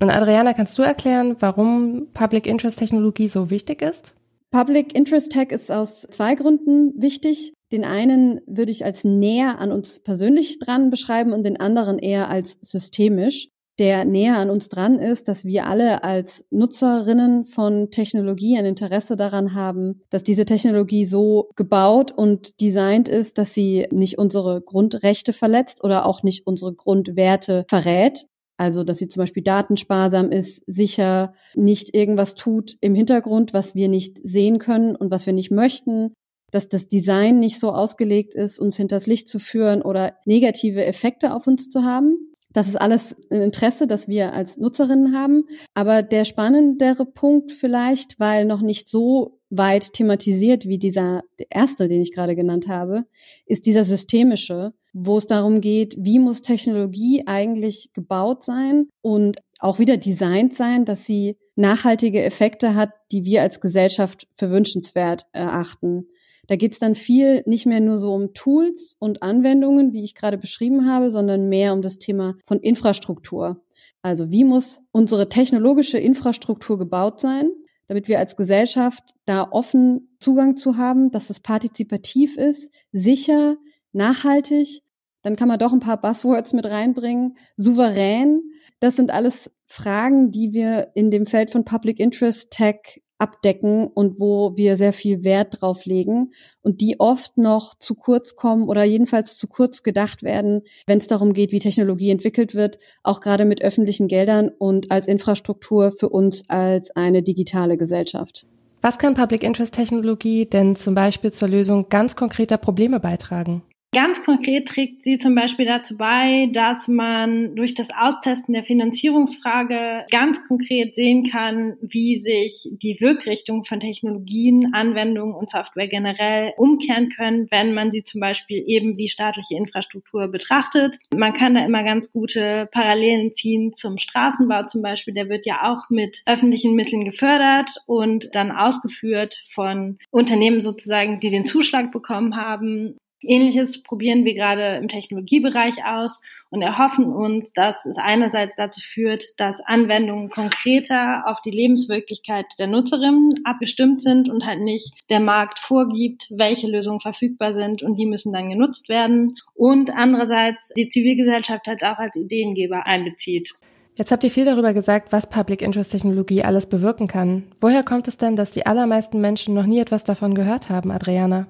Und 0.00 0.10
Adriana, 0.10 0.54
kannst 0.54 0.78
du 0.78 0.82
erklären, 0.82 1.36
warum 1.40 2.08
Public 2.14 2.46
Interest 2.46 2.78
Technologie 2.78 3.28
so 3.28 3.50
wichtig 3.50 3.82
ist? 3.82 4.14
Public 4.50 4.94
Interest 4.94 5.30
Tech 5.30 5.50
ist 5.50 5.70
aus 5.70 6.02
zwei 6.02 6.34
Gründen 6.34 6.94
wichtig. 6.96 7.52
Den 7.70 7.84
einen 7.84 8.40
würde 8.46 8.72
ich 8.72 8.84
als 8.84 9.04
näher 9.04 9.58
an 9.58 9.72
uns 9.72 10.00
persönlich 10.00 10.58
dran 10.58 10.88
beschreiben 10.88 11.34
und 11.34 11.42
den 11.42 11.60
anderen 11.60 11.98
eher 11.98 12.30
als 12.30 12.56
systemisch 12.62 13.48
der 13.78 14.04
näher 14.04 14.36
an 14.38 14.50
uns 14.50 14.68
dran 14.68 14.98
ist, 14.98 15.28
dass 15.28 15.44
wir 15.44 15.66
alle 15.66 16.02
als 16.02 16.44
Nutzerinnen 16.50 17.46
von 17.46 17.90
Technologie 17.90 18.58
ein 18.58 18.66
Interesse 18.66 19.16
daran 19.16 19.54
haben, 19.54 20.02
dass 20.10 20.24
diese 20.24 20.44
Technologie 20.44 21.04
so 21.04 21.50
gebaut 21.54 22.10
und 22.10 22.60
designt 22.60 23.08
ist, 23.08 23.38
dass 23.38 23.54
sie 23.54 23.86
nicht 23.90 24.18
unsere 24.18 24.60
Grundrechte 24.60 25.32
verletzt 25.32 25.84
oder 25.84 26.06
auch 26.06 26.22
nicht 26.22 26.46
unsere 26.46 26.74
Grundwerte 26.74 27.64
verrät. 27.68 28.26
Also, 28.60 28.82
dass 28.82 28.98
sie 28.98 29.06
zum 29.06 29.20
Beispiel 29.20 29.44
datensparsam 29.44 30.32
ist, 30.32 30.62
sicher, 30.66 31.32
nicht 31.54 31.94
irgendwas 31.94 32.34
tut 32.34 32.76
im 32.80 32.96
Hintergrund, 32.96 33.54
was 33.54 33.76
wir 33.76 33.88
nicht 33.88 34.18
sehen 34.24 34.58
können 34.58 34.96
und 34.96 35.12
was 35.12 35.26
wir 35.26 35.32
nicht 35.32 35.52
möchten, 35.52 36.12
dass 36.50 36.68
das 36.68 36.88
Design 36.88 37.38
nicht 37.38 37.60
so 37.60 37.70
ausgelegt 37.70 38.34
ist, 38.34 38.58
uns 38.58 38.76
hinters 38.76 39.06
Licht 39.06 39.28
zu 39.28 39.38
führen 39.38 39.82
oder 39.82 40.14
negative 40.24 40.84
Effekte 40.84 41.34
auf 41.34 41.46
uns 41.46 41.68
zu 41.68 41.84
haben. 41.84 42.16
Das 42.58 42.66
ist 42.66 42.74
alles 42.74 43.14
ein 43.30 43.40
Interesse, 43.40 43.86
das 43.86 44.08
wir 44.08 44.32
als 44.32 44.56
Nutzerinnen 44.56 45.16
haben. 45.16 45.44
Aber 45.74 46.02
der 46.02 46.24
spannendere 46.24 47.06
Punkt 47.06 47.52
vielleicht, 47.52 48.18
weil 48.18 48.46
noch 48.46 48.62
nicht 48.62 48.88
so 48.88 49.38
weit 49.48 49.92
thematisiert 49.92 50.66
wie 50.66 50.76
dieser 50.76 51.22
erste, 51.50 51.86
den 51.86 52.02
ich 52.02 52.12
gerade 52.12 52.34
genannt 52.34 52.66
habe, 52.66 53.04
ist 53.46 53.64
dieser 53.64 53.84
systemische, 53.84 54.72
wo 54.92 55.18
es 55.18 55.28
darum 55.28 55.60
geht, 55.60 55.94
wie 56.00 56.18
muss 56.18 56.42
Technologie 56.42 57.22
eigentlich 57.26 57.90
gebaut 57.92 58.42
sein 58.42 58.88
und 59.02 59.38
auch 59.60 59.78
wieder 59.78 59.96
designt 59.96 60.56
sein, 60.56 60.84
dass 60.84 61.06
sie 61.06 61.36
nachhaltige 61.54 62.24
Effekte 62.24 62.74
hat, 62.74 62.90
die 63.12 63.24
wir 63.24 63.42
als 63.42 63.60
Gesellschaft 63.60 64.26
für 64.34 64.50
wünschenswert 64.50 65.26
erachten. 65.30 66.08
Da 66.48 66.56
geht 66.56 66.72
es 66.72 66.78
dann 66.78 66.94
viel 66.94 67.42
nicht 67.46 67.66
mehr 67.66 67.78
nur 67.78 67.98
so 67.98 68.12
um 68.12 68.34
Tools 68.34 68.96
und 68.98 69.22
Anwendungen, 69.22 69.92
wie 69.92 70.02
ich 70.02 70.14
gerade 70.14 70.38
beschrieben 70.38 70.90
habe, 70.90 71.10
sondern 71.10 71.48
mehr 71.48 71.72
um 71.74 71.82
das 71.82 71.98
Thema 71.98 72.34
von 72.44 72.58
Infrastruktur. 72.58 73.62
Also 74.02 74.30
wie 74.30 74.44
muss 74.44 74.80
unsere 74.90 75.28
technologische 75.28 75.98
Infrastruktur 75.98 76.78
gebaut 76.78 77.20
sein, 77.20 77.50
damit 77.86 78.08
wir 78.08 78.18
als 78.18 78.36
Gesellschaft 78.36 79.14
da 79.26 79.46
offen 79.50 80.16
Zugang 80.18 80.56
zu 80.56 80.76
haben, 80.78 81.10
dass 81.10 81.30
es 81.30 81.40
partizipativ 81.40 82.36
ist, 82.36 82.70
sicher, 82.92 83.56
nachhaltig. 83.92 84.82
Dann 85.22 85.36
kann 85.36 85.48
man 85.48 85.58
doch 85.58 85.72
ein 85.72 85.80
paar 85.80 86.00
Buzzwords 86.00 86.54
mit 86.54 86.64
reinbringen. 86.64 87.36
Souverän. 87.56 88.40
Das 88.80 88.96
sind 88.96 89.10
alles 89.10 89.50
Fragen, 89.66 90.30
die 90.30 90.52
wir 90.52 90.92
in 90.94 91.10
dem 91.10 91.26
Feld 91.26 91.50
von 91.50 91.64
Public 91.64 92.00
Interest 92.00 92.50
Tech 92.50 93.02
abdecken 93.18 93.86
und 93.86 94.20
wo 94.20 94.56
wir 94.56 94.76
sehr 94.76 94.92
viel 94.92 95.24
Wert 95.24 95.60
drauf 95.60 95.84
legen 95.84 96.32
und 96.62 96.80
die 96.80 97.00
oft 97.00 97.36
noch 97.36 97.76
zu 97.78 97.94
kurz 97.94 98.36
kommen 98.36 98.68
oder 98.68 98.84
jedenfalls 98.84 99.36
zu 99.36 99.48
kurz 99.48 99.82
gedacht 99.82 100.22
werden, 100.22 100.62
wenn 100.86 100.98
es 100.98 101.08
darum 101.08 101.32
geht, 101.32 101.52
wie 101.52 101.58
Technologie 101.58 102.10
entwickelt 102.10 102.54
wird, 102.54 102.78
auch 103.02 103.20
gerade 103.20 103.44
mit 103.44 103.60
öffentlichen 103.60 104.08
Geldern 104.08 104.48
und 104.48 104.90
als 104.90 105.06
Infrastruktur 105.06 105.92
für 105.92 106.08
uns 106.08 106.48
als 106.48 106.90
eine 106.92 107.22
digitale 107.22 107.76
Gesellschaft. 107.76 108.46
Was 108.80 108.98
kann 108.98 109.14
Public 109.14 109.42
Interest 109.42 109.74
Technologie 109.74 110.46
denn 110.46 110.76
zum 110.76 110.94
Beispiel 110.94 111.32
zur 111.32 111.48
Lösung 111.48 111.88
ganz 111.88 112.14
konkreter 112.14 112.58
Probleme 112.58 113.00
beitragen? 113.00 113.62
Ganz 113.94 114.22
konkret 114.22 114.68
trägt 114.68 115.04
sie 115.04 115.16
zum 115.16 115.34
Beispiel 115.34 115.64
dazu 115.64 115.96
bei, 115.96 116.50
dass 116.52 116.88
man 116.88 117.56
durch 117.56 117.74
das 117.74 117.88
Austesten 117.90 118.52
der 118.52 118.62
Finanzierungsfrage 118.62 120.04
ganz 120.10 120.46
konkret 120.46 120.94
sehen 120.94 121.24
kann, 121.24 121.78
wie 121.80 122.16
sich 122.16 122.68
die 122.70 123.00
Wirkrichtung 123.00 123.64
von 123.64 123.80
Technologien, 123.80 124.74
Anwendungen 124.74 125.34
und 125.34 125.50
Software 125.50 125.88
generell 125.88 126.52
umkehren 126.58 127.08
können, 127.08 127.46
wenn 127.50 127.72
man 127.72 127.90
sie 127.90 128.04
zum 128.04 128.20
Beispiel 128.20 128.62
eben 128.66 128.98
wie 128.98 129.08
staatliche 129.08 129.56
Infrastruktur 129.56 130.28
betrachtet. 130.28 130.98
Man 131.16 131.32
kann 131.32 131.54
da 131.54 131.64
immer 131.64 131.82
ganz 131.82 132.12
gute 132.12 132.68
Parallelen 132.70 133.32
ziehen 133.32 133.72
zum 133.72 133.96
Straßenbau 133.96 134.66
zum 134.66 134.82
Beispiel. 134.82 135.14
Der 135.14 135.30
wird 135.30 135.46
ja 135.46 135.62
auch 135.62 135.88
mit 135.88 136.20
öffentlichen 136.26 136.74
Mitteln 136.74 137.06
gefördert 137.06 137.70
und 137.86 138.28
dann 138.34 138.50
ausgeführt 138.50 139.42
von 139.48 139.98
Unternehmen 140.10 140.60
sozusagen, 140.60 141.20
die 141.20 141.30
den 141.30 141.46
Zuschlag 141.46 141.90
bekommen 141.90 142.36
haben 142.36 142.98
Ähnliches 143.20 143.82
probieren 143.82 144.24
wir 144.24 144.34
gerade 144.34 144.76
im 144.76 144.88
Technologiebereich 144.88 145.84
aus 145.84 146.20
und 146.50 146.62
erhoffen 146.62 147.06
uns, 147.06 147.52
dass 147.52 147.84
es 147.84 147.96
einerseits 147.98 148.54
dazu 148.56 148.80
führt, 148.80 149.24
dass 149.36 149.60
Anwendungen 149.60 150.30
konkreter 150.30 151.24
auf 151.26 151.40
die 151.40 151.50
Lebenswirklichkeit 151.50 152.46
der 152.58 152.68
Nutzerinnen 152.68 153.34
abgestimmt 153.44 154.02
sind 154.02 154.28
und 154.28 154.46
halt 154.46 154.60
nicht 154.60 154.92
der 155.10 155.20
Markt 155.20 155.58
vorgibt, 155.58 156.28
welche 156.30 156.68
Lösungen 156.68 157.00
verfügbar 157.00 157.52
sind 157.52 157.82
und 157.82 157.96
die 157.96 158.06
müssen 158.06 158.32
dann 158.32 158.50
genutzt 158.50 158.88
werden. 158.88 159.36
Und 159.54 159.90
andererseits 159.90 160.72
die 160.76 160.88
Zivilgesellschaft 160.88 161.66
halt 161.66 161.82
auch 161.82 161.98
als 161.98 162.16
Ideengeber 162.16 162.86
einbezieht. 162.86 163.54
Jetzt 163.98 164.12
habt 164.12 164.22
ihr 164.22 164.30
viel 164.30 164.44
darüber 164.44 164.72
gesagt, 164.74 165.10
was 165.10 165.28
Public 165.28 165.60
Interest 165.60 165.90
Technologie 165.90 166.44
alles 166.44 166.66
bewirken 166.66 167.08
kann. 167.08 167.42
Woher 167.60 167.82
kommt 167.82 168.06
es 168.06 168.16
denn, 168.16 168.36
dass 168.36 168.52
die 168.52 168.64
allermeisten 168.64 169.20
Menschen 169.20 169.54
noch 169.54 169.66
nie 169.66 169.80
etwas 169.80 170.04
davon 170.04 170.36
gehört 170.36 170.70
haben, 170.70 170.92
Adriana? 170.92 171.48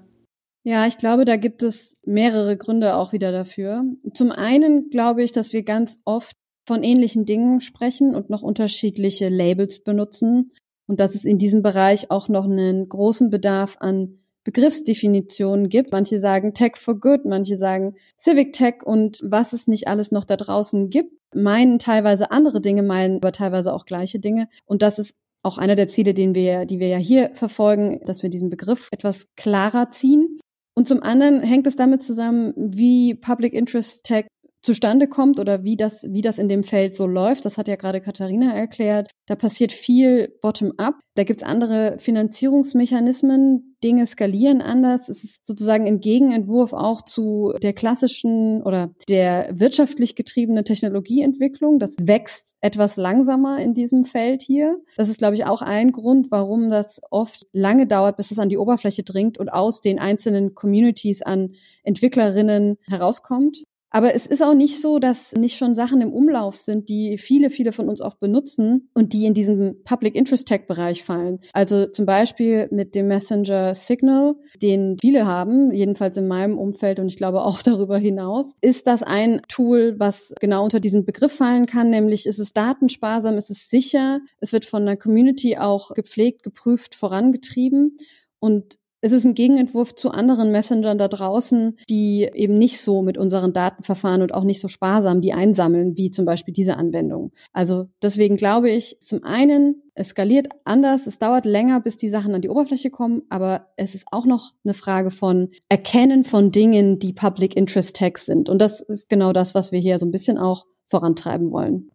Ja, 0.68 0.87
ich 0.87 0.98
glaube, 0.98 1.25
da 1.25 1.37
gibt 1.37 1.62
es 1.62 1.94
mehrere 2.04 2.58
Gründe 2.58 2.94
auch 2.94 3.14
wieder 3.14 3.32
dafür. 3.32 3.84
Zum 4.12 4.30
einen 4.30 4.90
glaube 4.90 5.22
ich, 5.22 5.32
dass 5.32 5.54
wir 5.54 5.62
ganz 5.62 5.98
oft 6.04 6.37
von 6.66 6.82
ähnlichen 6.82 7.25
Dingen 7.25 7.62
sprechen 7.62 8.14
und 8.14 8.28
noch 8.28 8.42
unterschiedliche 8.42 9.28
Labels 9.28 9.82
benutzen 9.82 10.52
und 10.87 11.00
dass 11.00 11.14
es 11.14 11.25
in 11.25 11.38
diesem 11.38 11.62
Bereich 11.62 12.10
auch 12.10 12.28
noch 12.28 12.44
einen 12.44 12.87
großen 12.87 13.30
Bedarf 13.30 13.78
an 13.80 14.18
Begriffsdefinitionen 14.44 15.70
gibt. 15.70 15.90
Manche 15.90 16.20
sagen 16.20 16.52
Tech 16.52 16.76
for 16.76 17.00
Good, 17.00 17.25
manche 17.25 17.56
sagen 17.56 17.94
Civic 18.20 18.52
Tech 18.52 18.82
und 18.84 19.20
was 19.25 19.54
es 19.54 19.68
nicht 19.68 19.88
alles 19.88 20.12
noch 20.12 20.26
da 20.26 20.37
draußen 20.37 20.90
gibt, 20.90 21.14
meinen 21.34 21.78
teilweise 21.78 22.30
andere 22.30 22.60
Dinge, 22.60 22.82
meinen 22.82 23.16
aber 23.16 23.32
teilweise 23.32 23.72
auch 23.72 23.87
gleiche 23.87 24.18
Dinge. 24.18 24.50
Und 24.66 24.82
das 24.82 24.98
ist 24.98 25.16
auch 25.42 25.56
einer 25.56 25.76
der 25.76 25.88
Ziele, 25.88 26.12
den 26.12 26.34
wir, 26.34 26.66
die 26.66 26.78
wir 26.78 26.88
ja 26.88 26.98
hier 26.98 27.30
verfolgen, 27.32 28.00
dass 28.04 28.22
wir 28.22 28.28
diesen 28.28 28.50
Begriff 28.50 28.88
etwas 28.92 29.28
klarer 29.34 29.90
ziehen. 29.90 30.38
Und 30.78 30.87
zum 30.87 31.02
anderen 31.02 31.40
hängt 31.40 31.66
es 31.66 31.75
damit 31.75 32.04
zusammen, 32.04 32.54
wie 32.56 33.12
Public 33.12 33.52
Interest 33.52 34.04
Tech 34.04 34.26
zustande 34.62 35.06
kommt 35.06 35.38
oder 35.38 35.62
wie 35.62 35.76
das, 35.76 36.04
wie 36.08 36.22
das 36.22 36.38
in 36.38 36.48
dem 36.48 36.64
Feld 36.64 36.96
so 36.96 37.06
läuft. 37.06 37.44
Das 37.44 37.58
hat 37.58 37.68
ja 37.68 37.76
gerade 37.76 38.00
Katharina 38.00 38.54
erklärt. 38.54 39.10
Da 39.26 39.36
passiert 39.36 39.72
viel 39.72 40.34
bottom-up. 40.42 40.94
Da 41.14 41.24
gibt's 41.24 41.42
andere 41.42 41.96
Finanzierungsmechanismen. 41.98 43.76
Dinge 43.82 44.06
skalieren 44.06 44.60
anders. 44.60 45.08
Es 45.08 45.22
ist 45.22 45.46
sozusagen 45.46 45.86
ein 45.86 46.00
Gegenentwurf 46.00 46.72
auch 46.72 47.02
zu 47.02 47.52
der 47.62 47.72
klassischen 47.72 48.62
oder 48.62 48.90
der 49.08 49.50
wirtschaftlich 49.52 50.16
getriebenen 50.16 50.64
Technologieentwicklung. 50.64 51.78
Das 51.78 51.96
wächst 52.00 52.54
etwas 52.60 52.96
langsamer 52.96 53.60
in 53.60 53.74
diesem 53.74 54.04
Feld 54.04 54.42
hier. 54.42 54.80
Das 54.96 55.08
ist, 55.08 55.18
glaube 55.18 55.36
ich, 55.36 55.46
auch 55.46 55.62
ein 55.62 55.92
Grund, 55.92 56.30
warum 56.30 56.70
das 56.70 57.00
oft 57.10 57.46
lange 57.52 57.86
dauert, 57.86 58.16
bis 58.16 58.32
es 58.32 58.38
an 58.38 58.48
die 58.48 58.58
Oberfläche 58.58 59.04
dringt 59.04 59.38
und 59.38 59.48
aus 59.48 59.80
den 59.80 59.98
einzelnen 60.00 60.54
Communities 60.54 61.22
an 61.22 61.54
Entwicklerinnen 61.84 62.76
herauskommt. 62.86 63.64
Aber 63.90 64.14
es 64.14 64.26
ist 64.26 64.42
auch 64.42 64.54
nicht 64.54 64.80
so, 64.80 64.99
dass 64.99 65.33
nicht 65.33 65.57
schon 65.57 65.75
Sachen 65.75 66.00
im 66.00 66.12
Umlauf 66.12 66.57
sind, 66.57 66.88
die 66.88 67.16
viele, 67.16 67.50
viele 67.50 67.73
von 67.73 67.88
uns 67.88 68.00
auch 68.00 68.16
benutzen 68.16 68.90
und 68.95 69.12
die 69.12 69.25
in 69.25 69.35
diesen 69.35 69.83
Public 69.85 70.14
Interest 70.14 70.47
Tech 70.47 70.66
Bereich 70.66 71.04
fallen. 71.04 71.40
Also 71.52 71.87
zum 71.87 72.04
Beispiel 72.04 72.68
mit 72.71 72.95
dem 72.95 73.09
Messenger 73.09 73.75
Signal, 73.75 74.35
den 74.61 74.97
viele 75.00 75.26
haben, 75.26 75.73
jedenfalls 75.73 76.16
in 76.16 76.28
meinem 76.28 76.59
Umfeld 76.59 77.00
und 77.00 77.07
ich 77.07 77.16
glaube 77.16 77.42
auch 77.42 77.62
darüber 77.68 77.99
hinaus, 77.99 78.54
ist 78.61 78.87
das 78.87 79.02
ein 79.02 79.40
Tool, 79.49 79.95
was 79.99 80.35
genau 80.40 80.64
unter 80.64 80.80
diesen 80.80 81.04
Begriff 81.04 81.33
fallen 81.33 81.66
kann, 81.66 81.90
nämlich 81.90 82.26
ist 82.26 82.38
es 82.38 82.52
datensparsam, 82.52 83.38
ist 83.38 83.50
es 83.50 83.71
sicher, 83.71 84.21
es 84.40 84.52
wird 84.52 84.64
von 84.64 84.85
der 84.85 84.97
Community 84.97 85.57
auch 85.57 85.95
gepflegt, 85.95 86.42
geprüft, 86.42 86.95
vorangetrieben 86.95 87.97
und 88.38 88.78
es 89.00 89.12
ist 89.12 89.25
ein 89.25 89.35
Gegenentwurf 89.35 89.95
zu 89.95 90.11
anderen 90.11 90.50
Messengern 90.50 90.99
da 90.99 91.09
draußen, 91.09 91.76
die 91.88 92.28
eben 92.35 92.59
nicht 92.59 92.81
so 92.81 93.02
mit 93.02 93.17
unseren 93.17 93.52
Daten 93.52 93.85
verfahren 93.85 94.23
und 94.23 94.35
auch 94.35 94.45
nicht 94.45 94.61
so 94.61 94.69
sparsam 94.69 95.21
die 95.21 95.33
einsammeln, 95.33 95.97
wie 95.97 96.11
zum 96.11 96.25
Beispiel 96.25 96.52
diese 96.52 96.76
Anwendung. 96.76 97.33
Also 97.52 97.88
deswegen 98.02 98.37
glaube 98.37 98.71
ich, 98.71 98.99
zum 99.00 99.23
einen, 99.25 99.83
es 99.95 100.09
skaliert 100.09 100.49
anders, 100.64 101.07
es 101.07 101.19
dauert 101.19 101.45
länger, 101.45 101.81
bis 101.81 101.97
die 101.97 102.09
Sachen 102.09 102.35
an 102.35 102.43
die 102.43 102.49
Oberfläche 102.49 102.90
kommen, 102.90 103.23
aber 103.28 103.69
es 103.76 103.95
ist 103.95 104.07
auch 104.11 104.26
noch 104.26 104.52
eine 104.64 104.75
Frage 104.75 105.11
von 105.11 105.50
Erkennen 105.69 106.25
von 106.25 106.50
Dingen, 106.50 106.99
die 106.99 107.12
Public 107.12 107.57
Interest 107.57 107.95
Tags 107.95 108.26
sind. 108.26 108.49
Und 108.49 108.59
das 108.59 108.81
ist 108.81 109.09
genau 109.09 109.33
das, 109.33 109.55
was 109.55 109.71
wir 109.71 109.78
hier 109.78 109.99
so 109.99 110.07
ein 110.07 110.12
bisschen 110.12 110.38
auch 110.38 110.67
vorantreiben 110.87 111.52
wollen. 111.52 111.90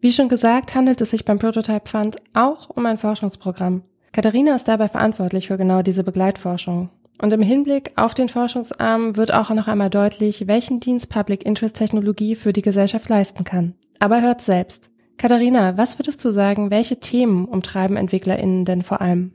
Wie 0.00 0.12
schon 0.12 0.28
gesagt, 0.28 0.74
handelt 0.74 1.00
es 1.00 1.10
sich 1.10 1.24
beim 1.24 1.38
Prototype 1.38 1.88
Fund 1.88 2.16
auch 2.34 2.70
um 2.70 2.86
ein 2.86 2.98
Forschungsprogramm. 2.98 3.82
Katharina 4.12 4.54
ist 4.54 4.68
dabei 4.68 4.88
verantwortlich 4.88 5.48
für 5.48 5.56
genau 5.56 5.80
diese 5.80 6.04
Begleitforschung. 6.04 6.90
Und 7.20 7.32
im 7.32 7.40
Hinblick 7.40 7.92
auf 7.96 8.12
den 8.12 8.28
Forschungsarm 8.28 9.16
wird 9.16 9.32
auch 9.32 9.48
noch 9.50 9.68
einmal 9.68 9.88
deutlich, 9.88 10.46
welchen 10.46 10.80
Dienst 10.80 11.08
Public 11.08 11.46
Interest 11.46 11.74
Technologie 11.74 12.36
für 12.36 12.52
die 12.52 12.62
Gesellschaft 12.62 13.08
leisten 13.08 13.44
kann. 13.44 13.74
Aber 14.00 14.20
hört 14.20 14.42
selbst. 14.42 14.90
Katharina, 15.16 15.78
was 15.78 15.98
würdest 15.98 16.22
du 16.24 16.30
sagen, 16.30 16.70
welche 16.70 17.00
Themen 17.00 17.46
umtreiben 17.46 17.96
EntwicklerInnen 17.96 18.64
denn 18.66 18.82
vor 18.82 19.00
allem? 19.00 19.32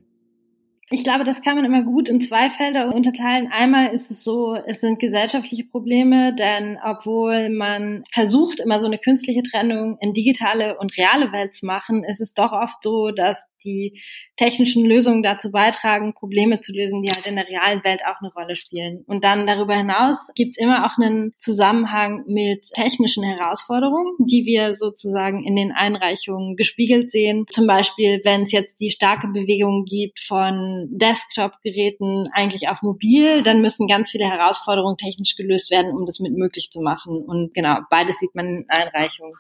Ich 0.90 1.04
glaube, 1.04 1.26
das 1.26 1.42
kann 1.42 1.58
man 1.58 1.66
immer 1.66 1.84
gut 1.84 2.08
in 2.08 2.22
zwei 2.22 2.50
Felder 2.50 2.96
unterteilen. 2.96 3.50
Einmal 3.52 3.92
ist 3.92 4.10
es 4.10 4.24
so, 4.24 4.56
es 4.56 4.80
sind 4.80 5.00
gesellschaftliche 5.00 5.66
Probleme, 5.66 6.34
denn 6.34 6.78
obwohl 6.82 7.50
man 7.50 8.06
versucht, 8.14 8.62
immer 8.62 8.80
so 8.80 8.88
eine 8.88 8.98
künstliche 8.98 9.44
Trennung 9.44 9.98
in 10.00 10.14
digitale 10.14 10.78
und 10.78 10.98
reale 10.98 11.34
Welt 11.34 11.54
zu 11.54 11.66
machen, 11.66 12.06
ist 12.06 12.22
es 12.22 12.34
doch 12.34 12.54
oft 12.54 12.82
so, 12.82 13.12
dass 13.12 13.50
die 13.68 14.02
technischen 14.38 14.86
Lösungen 14.86 15.24
dazu 15.24 15.52
beitragen, 15.52 16.14
Probleme 16.14 16.62
zu 16.62 16.72
lösen, 16.72 17.02
die 17.02 17.12
halt 17.12 17.26
in 17.26 17.36
der 17.36 17.48
realen 17.48 17.84
Welt 17.84 18.02
auch 18.06 18.22
eine 18.22 18.32
Rolle 18.32 18.56
spielen. 18.56 19.04
Und 19.08 19.24
dann 19.24 19.46
darüber 19.46 19.76
hinaus 19.76 20.30
gibt 20.36 20.52
es 20.52 20.58
immer 20.58 20.86
auch 20.86 20.98
einen 20.98 21.34
Zusammenhang 21.38 22.24
mit 22.28 22.68
technischen 22.74 23.24
Herausforderungen, 23.24 24.16
die 24.20 24.46
wir 24.46 24.74
sozusagen 24.74 25.44
in 25.44 25.56
den 25.56 25.72
Einreichungen 25.72 26.56
gespiegelt 26.56 27.12
sehen. 27.12 27.46
Zum 27.50 27.68
Beispiel, 27.68 28.22
wenn 28.24 28.44
es 28.44 28.52
jetzt 28.52 28.80
die 28.80 28.92
starke 28.92 29.28
Bewegung 29.28 29.86
gibt 29.86 30.20
von 30.20 30.88
Desktop-Geräten 30.92 32.28
eigentlich 32.32 32.70
auf 32.70 32.82
mobil, 32.82 33.44
dann 33.44 33.62
müssen 33.62 33.88
ganz 33.88 34.12
viele 34.12 34.26
Herausforderungen 34.26 34.98
technisch 34.98 35.36
gelöst 35.36 35.72
werden, 35.72 35.92
um 35.92 36.06
das 36.06 36.20
mit 36.20 36.34
möglich 36.34 36.70
zu 36.72 36.82
machen. 36.82 37.24
Und 37.26 37.54
genau, 37.54 37.80
beides 37.90 38.20
sieht 38.20 38.36
man 38.36 38.48
in 38.48 38.66
Einreichungen. 38.70 39.34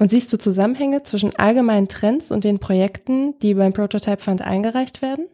Und 0.00 0.10
siehst 0.10 0.32
du 0.32 0.38
Zusammenhänge 0.38 1.02
zwischen 1.02 1.36
allgemeinen 1.36 1.86
Trends 1.86 2.32
und 2.32 2.44
den 2.44 2.58
Projekten, 2.58 3.38
die 3.40 3.52
beim 3.52 3.74
Prototype 3.74 4.16
Fund 4.16 4.40
eingereicht 4.40 5.02
werden? 5.02 5.26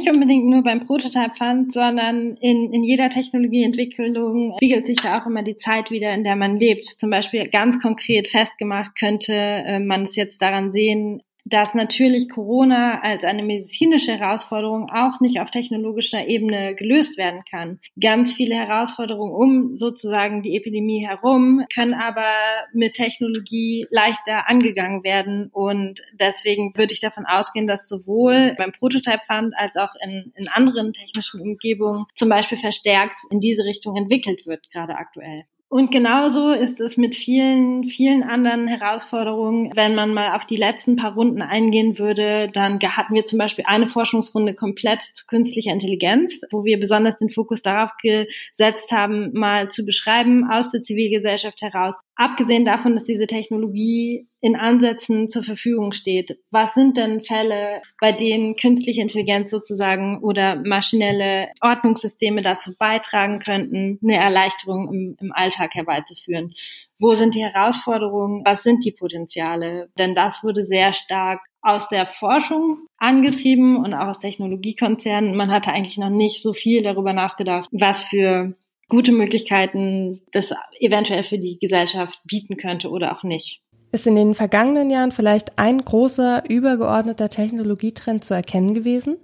Nicht 0.00 0.10
unbedingt 0.10 0.46
nur 0.46 0.62
beim 0.62 0.86
Prototype 0.86 1.34
Fund, 1.36 1.70
sondern 1.70 2.38
in, 2.40 2.72
in 2.72 2.82
jeder 2.82 3.10
Technologieentwicklung 3.10 4.54
spiegelt 4.56 4.86
sich 4.86 4.96
ja 5.04 5.20
auch 5.20 5.26
immer 5.26 5.42
die 5.42 5.56
Zeit 5.56 5.90
wieder, 5.90 6.12
in 6.14 6.24
der 6.24 6.36
man 6.36 6.58
lebt. 6.58 6.86
Zum 6.86 7.10
Beispiel 7.10 7.48
ganz 7.50 7.82
konkret 7.82 8.26
festgemacht 8.26 8.98
könnte 8.98 9.34
äh, 9.34 9.78
man 9.78 10.04
es 10.04 10.16
jetzt 10.16 10.40
daran 10.40 10.70
sehen, 10.70 11.20
dass 11.44 11.74
natürlich 11.74 12.28
Corona 12.28 13.00
als 13.02 13.24
eine 13.24 13.42
medizinische 13.42 14.12
Herausforderung 14.12 14.90
auch 14.90 15.20
nicht 15.20 15.40
auf 15.40 15.50
technologischer 15.50 16.26
Ebene 16.26 16.74
gelöst 16.74 17.18
werden 17.18 17.42
kann. 17.48 17.78
Ganz 18.00 18.32
viele 18.32 18.54
Herausforderungen 18.54 19.34
um 19.34 19.74
sozusagen 19.74 20.42
die 20.42 20.56
Epidemie 20.56 21.06
herum 21.06 21.64
können 21.72 21.94
aber 21.94 22.26
mit 22.72 22.94
Technologie 22.94 23.86
leichter 23.90 24.48
angegangen 24.48 25.04
werden 25.04 25.50
und 25.52 26.02
deswegen 26.18 26.76
würde 26.76 26.92
ich 26.92 27.00
davon 27.00 27.26
ausgehen, 27.26 27.66
dass 27.66 27.88
sowohl 27.88 28.54
beim 28.56 28.72
Prototype 28.72 29.20
Fund 29.26 29.52
als 29.56 29.76
auch 29.76 29.94
in, 30.02 30.32
in 30.34 30.48
anderen 30.48 30.92
technischen 30.92 31.40
Umgebungen 31.40 32.06
zum 32.14 32.28
Beispiel 32.28 32.58
verstärkt 32.58 33.18
in 33.30 33.40
diese 33.40 33.64
Richtung 33.64 33.96
entwickelt 33.96 34.46
wird, 34.46 34.70
gerade 34.70 34.96
aktuell. 34.96 35.44
Und 35.74 35.90
genauso 35.90 36.52
ist 36.52 36.80
es 36.80 36.96
mit 36.96 37.16
vielen, 37.16 37.82
vielen 37.82 38.22
anderen 38.22 38.68
Herausforderungen. 38.68 39.72
Wenn 39.74 39.96
man 39.96 40.14
mal 40.14 40.36
auf 40.36 40.46
die 40.46 40.54
letzten 40.54 40.94
paar 40.94 41.14
Runden 41.14 41.42
eingehen 41.42 41.98
würde, 41.98 42.48
dann 42.52 42.78
hatten 42.80 43.12
wir 43.12 43.26
zum 43.26 43.40
Beispiel 43.40 43.64
eine 43.66 43.88
Forschungsrunde 43.88 44.54
komplett 44.54 45.02
zu 45.02 45.26
künstlicher 45.26 45.72
Intelligenz, 45.72 46.42
wo 46.52 46.64
wir 46.64 46.78
besonders 46.78 47.18
den 47.18 47.28
Fokus 47.28 47.60
darauf 47.60 47.90
gesetzt 48.00 48.92
haben, 48.92 49.32
mal 49.32 49.68
zu 49.68 49.84
beschreiben 49.84 50.48
aus 50.48 50.70
der 50.70 50.84
Zivilgesellschaft 50.84 51.60
heraus, 51.60 51.98
abgesehen 52.16 52.64
davon, 52.64 52.94
dass 52.94 53.04
diese 53.04 53.26
Technologie 53.26 54.28
in 54.40 54.56
Ansätzen 54.56 55.28
zur 55.28 55.42
Verfügung 55.42 55.92
steht, 55.92 56.38
was 56.50 56.74
sind 56.74 56.96
denn 56.96 57.22
Fälle, 57.22 57.80
bei 58.00 58.12
denen 58.12 58.56
künstliche 58.56 59.00
Intelligenz 59.00 59.50
sozusagen 59.50 60.22
oder 60.22 60.56
maschinelle 60.56 61.48
Ordnungssysteme 61.60 62.42
dazu 62.42 62.72
beitragen 62.78 63.38
könnten, 63.38 63.98
eine 64.02 64.16
Erleichterung 64.16 64.92
im, 64.92 65.16
im 65.20 65.32
Alltag 65.32 65.74
herbeizuführen? 65.74 66.52
Wo 66.98 67.14
sind 67.14 67.34
die 67.34 67.44
Herausforderungen? 67.44 68.42
Was 68.44 68.62
sind 68.62 68.84
die 68.84 68.92
Potenziale? 68.92 69.90
Denn 69.98 70.14
das 70.14 70.44
wurde 70.44 70.62
sehr 70.62 70.92
stark 70.92 71.40
aus 71.62 71.88
der 71.88 72.06
Forschung 72.06 72.86
angetrieben 72.98 73.78
und 73.78 73.94
auch 73.94 74.08
aus 74.08 74.20
Technologiekonzernen. 74.20 75.34
Man 75.34 75.50
hatte 75.50 75.72
eigentlich 75.72 75.98
noch 75.98 76.10
nicht 76.10 76.42
so 76.42 76.52
viel 76.52 76.82
darüber 76.82 77.12
nachgedacht, 77.14 77.68
was 77.72 78.04
für 78.04 78.54
gute 78.94 79.12
Möglichkeiten 79.12 80.20
das 80.30 80.54
eventuell 80.78 81.24
für 81.24 81.38
die 81.38 81.58
Gesellschaft 81.58 82.20
bieten 82.24 82.56
könnte 82.56 82.90
oder 82.90 83.16
auch 83.16 83.24
nicht. 83.24 83.60
Ist 83.90 84.06
in 84.06 84.16
den 84.16 84.34
vergangenen 84.34 84.90
Jahren 84.90 85.12
vielleicht 85.12 85.58
ein 85.58 85.84
großer 85.84 86.48
übergeordneter 86.48 87.28
Technologietrend 87.28 88.24
zu 88.24 88.34
erkennen 88.34 88.74
gewesen? 88.74 89.16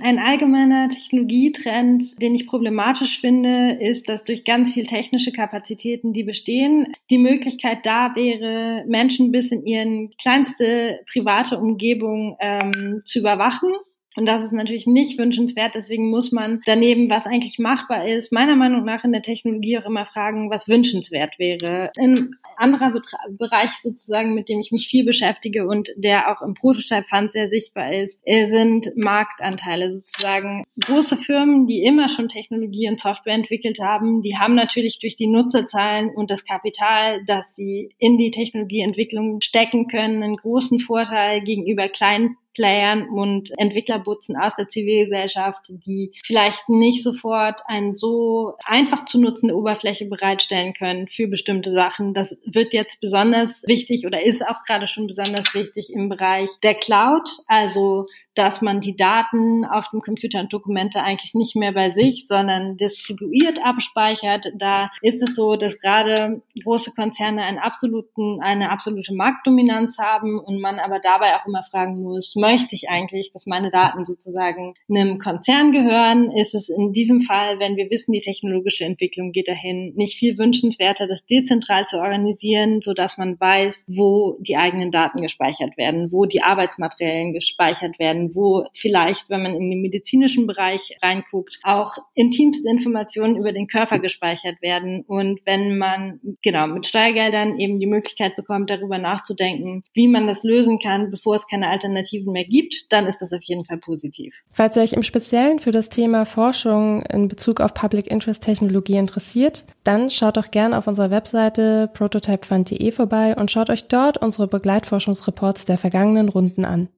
Ein 0.00 0.20
allgemeiner 0.20 0.88
Technologietrend, 0.88 2.20
den 2.22 2.34
ich 2.34 2.46
problematisch 2.46 3.20
finde, 3.20 3.78
ist, 3.80 4.08
dass 4.08 4.22
durch 4.22 4.44
ganz 4.44 4.72
viel 4.72 4.86
technische 4.86 5.32
Kapazitäten, 5.32 6.12
die 6.12 6.22
bestehen, 6.22 6.92
die 7.10 7.18
Möglichkeit 7.18 7.84
da 7.84 8.14
wäre, 8.14 8.84
Menschen 8.86 9.32
bis 9.32 9.50
in 9.50 9.66
ihren 9.66 10.10
kleinste 10.10 11.00
private 11.12 11.58
Umgebung 11.58 12.36
ähm, 12.40 13.00
zu 13.04 13.18
überwachen 13.18 13.70
und 14.18 14.26
das 14.26 14.42
ist 14.42 14.52
natürlich 14.52 14.88
nicht 14.88 15.16
wünschenswert. 15.16 15.76
Deswegen 15.76 16.10
muss 16.10 16.32
man 16.32 16.60
daneben, 16.66 17.08
was 17.08 17.28
eigentlich 17.28 17.60
machbar 17.60 18.04
ist, 18.04 18.32
meiner 18.32 18.56
Meinung 18.56 18.84
nach 18.84 19.04
in 19.04 19.12
der 19.12 19.22
Technologie 19.22 19.78
auch 19.78 19.86
immer 19.86 20.06
fragen, 20.06 20.50
was 20.50 20.66
wünschenswert 20.66 21.38
wäre. 21.38 21.92
Ein 21.96 22.34
anderer 22.56 22.90
Betra 22.90 23.18
Bereich 23.30 23.70
sozusagen, 23.80 24.34
mit 24.34 24.48
dem 24.48 24.58
ich 24.58 24.72
mich 24.72 24.88
viel 24.88 25.04
beschäftige 25.04 25.68
und 25.68 25.90
der 25.94 26.32
auch 26.32 26.42
im 26.42 26.54
Prototype 26.54 27.04
Fund 27.04 27.30
sehr 27.30 27.48
sichtbar 27.48 27.92
ist, 27.92 28.20
äh, 28.24 28.46
sind 28.46 28.90
Marktanteile 28.96 29.88
sozusagen. 29.88 30.64
Große 30.84 31.16
Firmen, 31.16 31.68
die 31.68 31.84
immer 31.84 32.08
schon 32.08 32.26
Technologie 32.26 32.88
und 32.88 32.98
Software 32.98 33.34
entwickelt 33.34 33.78
haben, 33.78 34.22
die 34.22 34.36
haben 34.36 34.56
natürlich 34.56 34.98
durch 34.98 35.14
die 35.14 35.28
Nutzerzahlen 35.28 36.10
und 36.10 36.32
das 36.32 36.44
Kapital, 36.44 37.22
das 37.24 37.54
sie 37.54 37.90
in 37.98 38.18
die 38.18 38.32
Technologieentwicklung 38.32 39.40
stecken 39.42 39.86
können, 39.86 40.24
einen 40.24 40.36
großen 40.36 40.80
Vorteil 40.80 41.40
gegenüber 41.42 41.88
kleinen 41.88 42.36
Playern 42.58 43.08
und 43.08 43.52
Entwicklerbutzen 43.56 44.36
aus 44.36 44.56
der 44.56 44.66
Zivilgesellschaft, 44.66 45.60
die 45.68 46.10
vielleicht 46.24 46.68
nicht 46.68 47.04
sofort 47.04 47.60
eine 47.66 47.94
so 47.94 48.54
einfach 48.64 49.04
zu 49.04 49.20
nutzende 49.20 49.56
Oberfläche 49.56 50.06
bereitstellen 50.06 50.72
können 50.72 51.06
für 51.06 51.28
bestimmte 51.28 51.70
Sachen. 51.70 52.14
Das 52.14 52.36
wird 52.44 52.74
jetzt 52.74 53.00
besonders 53.00 53.62
wichtig 53.68 54.06
oder 54.06 54.26
ist 54.26 54.44
auch 54.44 54.64
gerade 54.66 54.88
schon 54.88 55.06
besonders 55.06 55.54
wichtig 55.54 55.92
im 55.92 56.08
Bereich 56.08 56.50
der 56.64 56.74
Cloud, 56.74 57.28
also 57.46 58.06
dass 58.38 58.62
man 58.62 58.80
die 58.80 58.94
Daten 58.94 59.64
auf 59.64 59.90
dem 59.90 60.00
Computer 60.00 60.38
und 60.38 60.52
Dokumente 60.52 61.02
eigentlich 61.02 61.34
nicht 61.34 61.56
mehr 61.56 61.72
bei 61.72 61.90
sich, 61.90 62.28
sondern 62.28 62.76
distribuiert 62.76 63.58
abspeichert. 63.64 64.52
Da 64.56 64.90
ist 65.02 65.20
es 65.22 65.34
so, 65.34 65.56
dass 65.56 65.80
gerade 65.80 66.40
große 66.62 66.92
Konzerne 66.94 67.42
einen 67.42 67.58
absoluten, 67.58 68.40
eine 68.40 68.70
absolute 68.70 69.12
Marktdominanz 69.12 69.98
haben 69.98 70.38
und 70.38 70.60
man 70.60 70.78
aber 70.78 71.00
dabei 71.00 71.34
auch 71.34 71.46
immer 71.46 71.64
fragen 71.64 72.00
muss, 72.00 72.36
möchte 72.36 72.76
ich 72.76 72.88
eigentlich, 72.88 73.32
dass 73.32 73.46
meine 73.46 73.70
Daten 73.70 74.04
sozusagen 74.04 74.74
einem 74.88 75.18
Konzern 75.18 75.72
gehören? 75.72 76.30
Ist 76.30 76.54
es 76.54 76.68
in 76.68 76.92
diesem 76.92 77.18
Fall, 77.18 77.58
wenn 77.58 77.76
wir 77.76 77.90
wissen, 77.90 78.12
die 78.12 78.20
technologische 78.20 78.84
Entwicklung 78.84 79.32
geht 79.32 79.48
dahin, 79.48 79.94
nicht 79.96 80.16
viel 80.16 80.38
wünschenswerter, 80.38 81.08
das 81.08 81.26
dezentral 81.26 81.86
zu 81.86 81.98
organisieren, 81.98 82.82
so 82.82 82.94
dass 82.94 83.18
man 83.18 83.40
weiß, 83.40 83.86
wo 83.88 84.36
die 84.38 84.56
eigenen 84.56 84.92
Daten 84.92 85.22
gespeichert 85.22 85.76
werden, 85.76 86.12
wo 86.12 86.24
die 86.24 86.42
Arbeitsmaterialien 86.42 87.32
gespeichert 87.32 87.98
werden, 87.98 88.27
wo 88.34 88.66
vielleicht, 88.74 89.28
wenn 89.30 89.42
man 89.42 89.54
in 89.54 89.70
den 89.70 89.80
medizinischen 89.80 90.46
Bereich 90.46 90.96
reinguckt, 91.02 91.58
auch 91.62 91.98
intimste 92.14 92.68
Informationen 92.68 93.36
über 93.36 93.52
den 93.52 93.66
Körper 93.66 93.98
gespeichert 93.98 94.60
werden. 94.62 95.04
Und 95.06 95.40
wenn 95.44 95.78
man 95.78 96.20
genau 96.42 96.66
mit 96.66 96.86
Steuergeldern 96.86 97.58
eben 97.58 97.78
die 97.78 97.86
Möglichkeit 97.86 98.36
bekommt, 98.36 98.70
darüber 98.70 98.98
nachzudenken, 98.98 99.84
wie 99.94 100.08
man 100.08 100.26
das 100.26 100.42
lösen 100.42 100.78
kann, 100.78 101.10
bevor 101.10 101.34
es 101.34 101.46
keine 101.46 101.68
Alternativen 101.68 102.32
mehr 102.32 102.44
gibt, 102.44 102.92
dann 102.92 103.06
ist 103.06 103.18
das 103.20 103.32
auf 103.32 103.42
jeden 103.42 103.64
Fall 103.64 103.78
positiv. 103.78 104.34
Falls 104.52 104.76
ihr 104.76 104.82
euch 104.82 104.92
im 104.92 105.02
Speziellen 105.02 105.58
für 105.58 105.72
das 105.72 105.88
Thema 105.88 106.24
Forschung 106.24 107.02
in 107.02 107.28
Bezug 107.28 107.60
auf 107.60 107.74
Public 107.74 108.08
Interest 108.08 108.42
Technologie 108.42 108.96
interessiert, 108.96 109.64
dann 109.84 110.10
schaut 110.10 110.36
doch 110.36 110.50
gerne 110.50 110.76
auf 110.76 110.86
unserer 110.86 111.10
Webseite 111.10 111.90
prototypefund.de 111.94 112.92
vorbei 112.92 113.36
und 113.36 113.50
schaut 113.50 113.70
euch 113.70 113.88
dort 113.88 114.18
unsere 114.18 114.48
Begleitforschungsreports 114.48 115.64
der 115.64 115.78
vergangenen 115.78 116.28
Runden 116.28 116.64
an. 116.64 116.88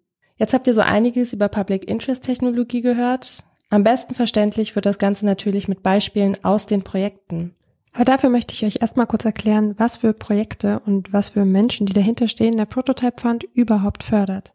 Jetzt 0.40 0.54
habt 0.54 0.66
ihr 0.66 0.72
so 0.72 0.80
einiges 0.80 1.34
über 1.34 1.50
Public 1.50 1.86
Interest 1.86 2.24
Technologie 2.24 2.80
gehört. 2.80 3.44
Am 3.68 3.84
besten 3.84 4.14
verständlich 4.14 4.74
wird 4.74 4.86
das 4.86 4.96
Ganze 4.96 5.26
natürlich 5.26 5.68
mit 5.68 5.82
Beispielen 5.82 6.42
aus 6.42 6.64
den 6.64 6.82
Projekten. 6.82 7.54
Aber 7.92 8.06
dafür 8.06 8.30
möchte 8.30 8.54
ich 8.54 8.64
euch 8.64 8.80
erstmal 8.80 9.06
kurz 9.06 9.26
erklären, 9.26 9.74
was 9.76 9.98
für 9.98 10.14
Projekte 10.14 10.80
und 10.86 11.12
was 11.12 11.28
für 11.28 11.44
Menschen, 11.44 11.84
die 11.84 11.92
dahinter 11.92 12.26
stehen, 12.26 12.56
der 12.56 12.64
Prototype 12.64 13.20
Fund 13.20 13.44
überhaupt 13.52 14.02
fördert. 14.02 14.54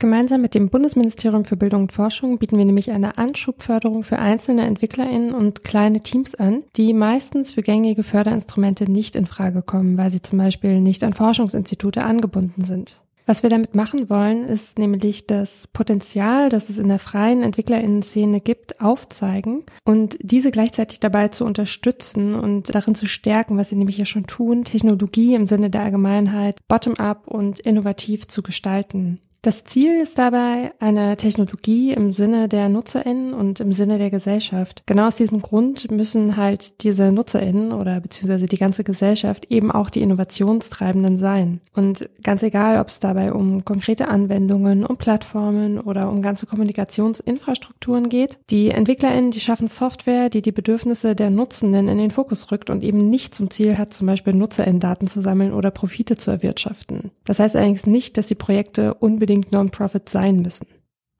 Gemeinsam 0.00 0.42
mit 0.42 0.56
dem 0.56 0.68
Bundesministerium 0.68 1.44
für 1.44 1.56
Bildung 1.56 1.82
und 1.82 1.92
Forschung 1.92 2.38
bieten 2.38 2.58
wir 2.58 2.64
nämlich 2.64 2.90
eine 2.90 3.16
Anschubförderung 3.16 4.02
für 4.02 4.18
einzelne 4.18 4.66
EntwicklerInnen 4.66 5.32
und 5.32 5.62
kleine 5.62 6.00
Teams 6.00 6.34
an, 6.34 6.64
die 6.74 6.92
meistens 6.92 7.52
für 7.52 7.62
gängige 7.62 8.02
Förderinstrumente 8.02 8.90
nicht 8.90 9.14
in 9.14 9.26
Frage 9.26 9.62
kommen, 9.62 9.96
weil 9.96 10.10
sie 10.10 10.22
zum 10.22 10.38
Beispiel 10.38 10.80
nicht 10.80 11.04
an 11.04 11.14
Forschungsinstitute 11.14 12.02
angebunden 12.02 12.64
sind. 12.64 13.03
Was 13.26 13.42
wir 13.42 13.48
damit 13.48 13.74
machen 13.74 14.10
wollen, 14.10 14.44
ist 14.44 14.78
nämlich 14.78 15.26
das 15.26 15.66
Potenzial, 15.68 16.50
das 16.50 16.68
es 16.68 16.78
in 16.78 16.88
der 16.88 16.98
freien 16.98 17.42
Entwicklerinnen-Szene 17.42 18.40
gibt, 18.40 18.82
aufzeigen 18.82 19.64
und 19.84 20.18
diese 20.20 20.50
gleichzeitig 20.50 21.00
dabei 21.00 21.28
zu 21.28 21.46
unterstützen 21.46 22.34
und 22.34 22.74
darin 22.74 22.94
zu 22.94 23.06
stärken, 23.06 23.56
was 23.56 23.70
sie 23.70 23.76
nämlich 23.76 23.96
ja 23.96 24.04
schon 24.04 24.26
tun, 24.26 24.64
Technologie 24.64 25.34
im 25.34 25.46
Sinne 25.46 25.70
der 25.70 25.82
Allgemeinheit 25.82 26.58
bottom-up 26.68 27.26
und 27.26 27.60
innovativ 27.60 28.28
zu 28.28 28.42
gestalten. 28.42 29.20
Das 29.44 29.62
Ziel 29.64 30.00
ist 30.00 30.16
dabei 30.16 30.72
eine 30.78 31.18
Technologie 31.18 31.92
im 31.92 32.12
Sinne 32.12 32.48
der 32.48 32.70
NutzerInnen 32.70 33.34
und 33.34 33.60
im 33.60 33.72
Sinne 33.72 33.98
der 33.98 34.08
Gesellschaft. 34.08 34.82
Genau 34.86 35.06
aus 35.06 35.16
diesem 35.16 35.40
Grund 35.40 35.90
müssen 35.90 36.38
halt 36.38 36.82
diese 36.82 37.12
NutzerInnen 37.12 37.74
oder 37.74 38.00
beziehungsweise 38.00 38.46
die 38.46 38.56
ganze 38.56 38.84
Gesellschaft 38.84 39.44
eben 39.50 39.70
auch 39.70 39.90
die 39.90 40.00
Innovationstreibenden 40.00 41.18
sein. 41.18 41.60
Und 41.74 42.08
ganz 42.22 42.42
egal, 42.42 42.80
ob 42.80 42.88
es 42.88 43.00
dabei 43.00 43.34
um 43.34 43.66
konkrete 43.66 44.08
Anwendungen, 44.08 44.86
um 44.86 44.96
Plattformen 44.96 45.78
oder 45.78 46.08
um 46.08 46.22
ganze 46.22 46.46
Kommunikationsinfrastrukturen 46.46 48.08
geht, 48.08 48.38
die 48.48 48.70
EntwicklerInnen, 48.70 49.30
die 49.30 49.40
schaffen 49.40 49.68
Software, 49.68 50.30
die 50.30 50.40
die 50.40 50.52
Bedürfnisse 50.52 51.14
der 51.14 51.28
Nutzenden 51.28 51.88
in 51.88 51.98
den 51.98 52.12
Fokus 52.12 52.50
rückt 52.50 52.70
und 52.70 52.82
eben 52.82 53.10
nicht 53.10 53.34
zum 53.34 53.50
Ziel 53.50 53.76
hat, 53.76 53.92
zum 53.92 54.06
Beispiel 54.06 54.32
NutzerInnen-Daten 54.32 55.06
zu 55.06 55.20
sammeln 55.20 55.52
oder 55.52 55.70
Profite 55.70 56.16
zu 56.16 56.30
erwirtschaften. 56.30 57.10
Das 57.26 57.40
heißt 57.40 57.54
allerdings 57.54 57.84
nicht, 57.86 58.16
dass 58.16 58.28
die 58.28 58.34
Projekte 58.34 58.94
unbedingt 58.94 59.33
unbedingt 59.34 59.52
Non-Profit 59.52 60.08
sein 60.08 60.36
müssen. 60.36 60.66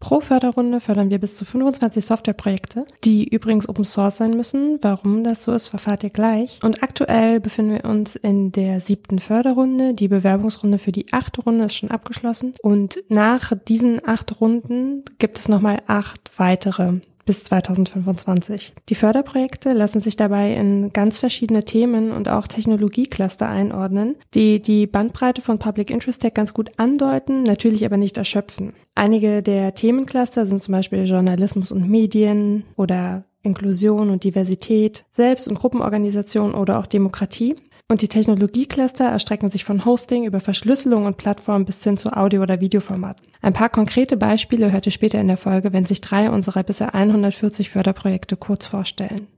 Pro 0.01 0.21
Förderrunde 0.21 0.81
fördern 0.81 1.09
wir 1.09 1.19
bis 1.19 1.37
zu 1.37 1.47
25 1.47 2.05
Softwareprojekte, 2.05 2.85
die 3.05 3.27
übrigens 3.27 3.69
Open 3.69 3.85
Source 3.85 4.19
sein 4.19 4.37
müssen. 4.37 4.79
Warum 4.83 5.25
das 5.25 5.45
so 5.45 5.53
ist, 5.53 5.69
verfahrt 5.69 6.05
ihr 6.05 6.11
gleich. 6.11 6.59
Und 6.63 6.83
aktuell 6.83 7.41
befinden 7.41 7.73
wir 7.73 7.85
uns 7.89 8.15
in 8.15 8.53
der 8.53 8.81
siebten 8.81 9.19
Förderrunde. 9.19 9.95
Die 9.95 10.09
Bewerbungsrunde 10.09 10.79
für 10.79 10.93
die 10.93 11.11
achte 11.13 11.41
Runde 11.41 11.65
ist 11.65 11.77
schon 11.77 11.91
abgeschlossen. 11.91 12.53
Und 12.63 13.03
nach 13.09 13.53
diesen 13.67 14.07
acht 14.07 14.43
Runden 14.43 15.05
gibt 15.19 15.39
es 15.39 15.49
nochmal 15.49 15.81
acht 15.87 16.33
weitere 16.37 17.01
bis 17.25 17.45
2025. 17.45 18.75
Die 18.89 18.95
Förderprojekte 18.95 19.71
lassen 19.71 20.01
sich 20.01 20.17
dabei 20.17 20.55
in 20.55 20.93
ganz 20.93 21.19
verschiedene 21.19 21.65
Themen 21.65 22.13
und 22.13 22.29
auch 22.29 22.47
Technologiecluster 22.47 23.49
einordnen, 23.49 24.17
die 24.35 24.61
die 24.61 24.87
Bandbreite 24.87 25.43
von 25.43 25.59
Public 25.59 25.91
Interest 25.91 26.23
Tech 26.23 26.35
ganz 26.35 26.55
gut 26.55 26.71
andeuten, 26.77 27.43
natürlich 27.43 27.85
aber 27.85 27.97
nicht 27.97 28.17
erschöpfen. 28.17 28.73
Einige 28.95 29.43
der 29.43 29.75
Themencluster 29.75 30.47
sind 30.47 30.63
zum 30.63 30.73
Beispiel 30.73 31.05
Journalismus 31.05 31.73
und 31.73 31.89
Medien 31.89 32.65
oder 32.77 33.25
Inklusion 33.43 34.11
und 34.11 34.25
Diversität, 34.25 35.05
Selbst- 35.13 35.49
und 35.49 35.59
Gruppenorganisation 35.59 36.55
oder 36.55 36.79
auch 36.79 36.87
Demokratie. 36.87 37.57
Und 37.89 38.01
die 38.01 38.09
Technologiecluster 38.09 39.05
erstrecken 39.05 39.51
sich 39.51 39.65
von 39.65 39.85
Hosting 39.85 40.25
über 40.25 40.41
Verschlüsselung 40.41 41.05
und 41.05 41.19
Plattform 41.19 41.67
bis 41.67 41.85
hin 41.85 41.99
zu 41.99 42.11
Audio- 42.17 42.43
oder 42.43 42.61
Videoformaten. 42.61 43.27
Ein 43.43 43.53
paar 43.53 43.69
konkrete 43.69 44.17
Beispiele 44.17 44.73
hört 44.73 44.87
ihr 44.87 44.93
später 44.93 45.21
in 45.21 45.29
der 45.29 45.37
Folge, 45.37 45.73
wenn 45.75 45.85
sich 45.85 46.01
drei 46.01 46.31
unserer 46.31 46.63
bisher 46.63 46.95
140 46.95 47.69
Förderprojekte 47.69 48.37
kurz 48.37 48.65
vorstellen. 48.65 49.29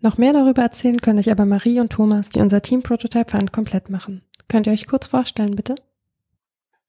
Noch 0.00 0.18
mehr 0.18 0.32
darüber 0.32 0.62
erzählen 0.62 1.00
können 1.00 1.18
euch 1.18 1.32
aber 1.32 1.44
Marie 1.44 1.80
und 1.80 1.90
Thomas, 1.90 2.30
die 2.30 2.40
unser 2.40 2.62
Team 2.62 2.84
Prototype 2.84 3.32
Fund 3.32 3.52
komplett 3.52 3.90
machen. 3.90 4.22
Könnt 4.46 4.68
ihr 4.68 4.72
euch 4.72 4.86
kurz 4.86 5.08
vorstellen, 5.08 5.56
bitte? 5.56 5.74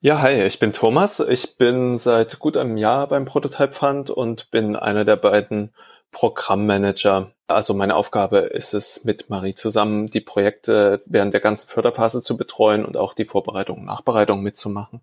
Ja, 0.01 0.21
hi, 0.21 0.43
ich 0.43 0.59
bin 0.59 0.71
Thomas. 0.71 1.19
Ich 1.19 1.57
bin 1.57 1.97
seit 1.97 2.39
gut 2.39 2.55
einem 2.55 2.77
Jahr 2.77 3.07
beim 3.07 3.25
Prototype 3.25 3.73
Fund 3.73 4.11
und 4.11 4.51
bin 4.51 4.75
einer 4.75 5.03
der 5.03 5.17
beiden 5.17 5.71
Programmmanager. 6.11 7.31
Also 7.47 7.73
meine 7.73 7.95
Aufgabe 7.95 8.37
ist 8.37 8.73
es, 8.73 9.05
mit 9.05 9.29
Marie 9.29 9.53
zusammen 9.53 10.07
die 10.07 10.21
Projekte 10.21 11.01
während 11.07 11.33
der 11.33 11.41
ganzen 11.41 11.67
Förderphase 11.67 12.21
zu 12.21 12.37
betreuen 12.37 12.85
und 12.85 12.97
auch 12.97 13.13
die 13.13 13.25
Vorbereitung 13.25 13.79
und 13.79 13.85
Nachbereitung 13.85 14.41
mitzumachen. 14.41 15.01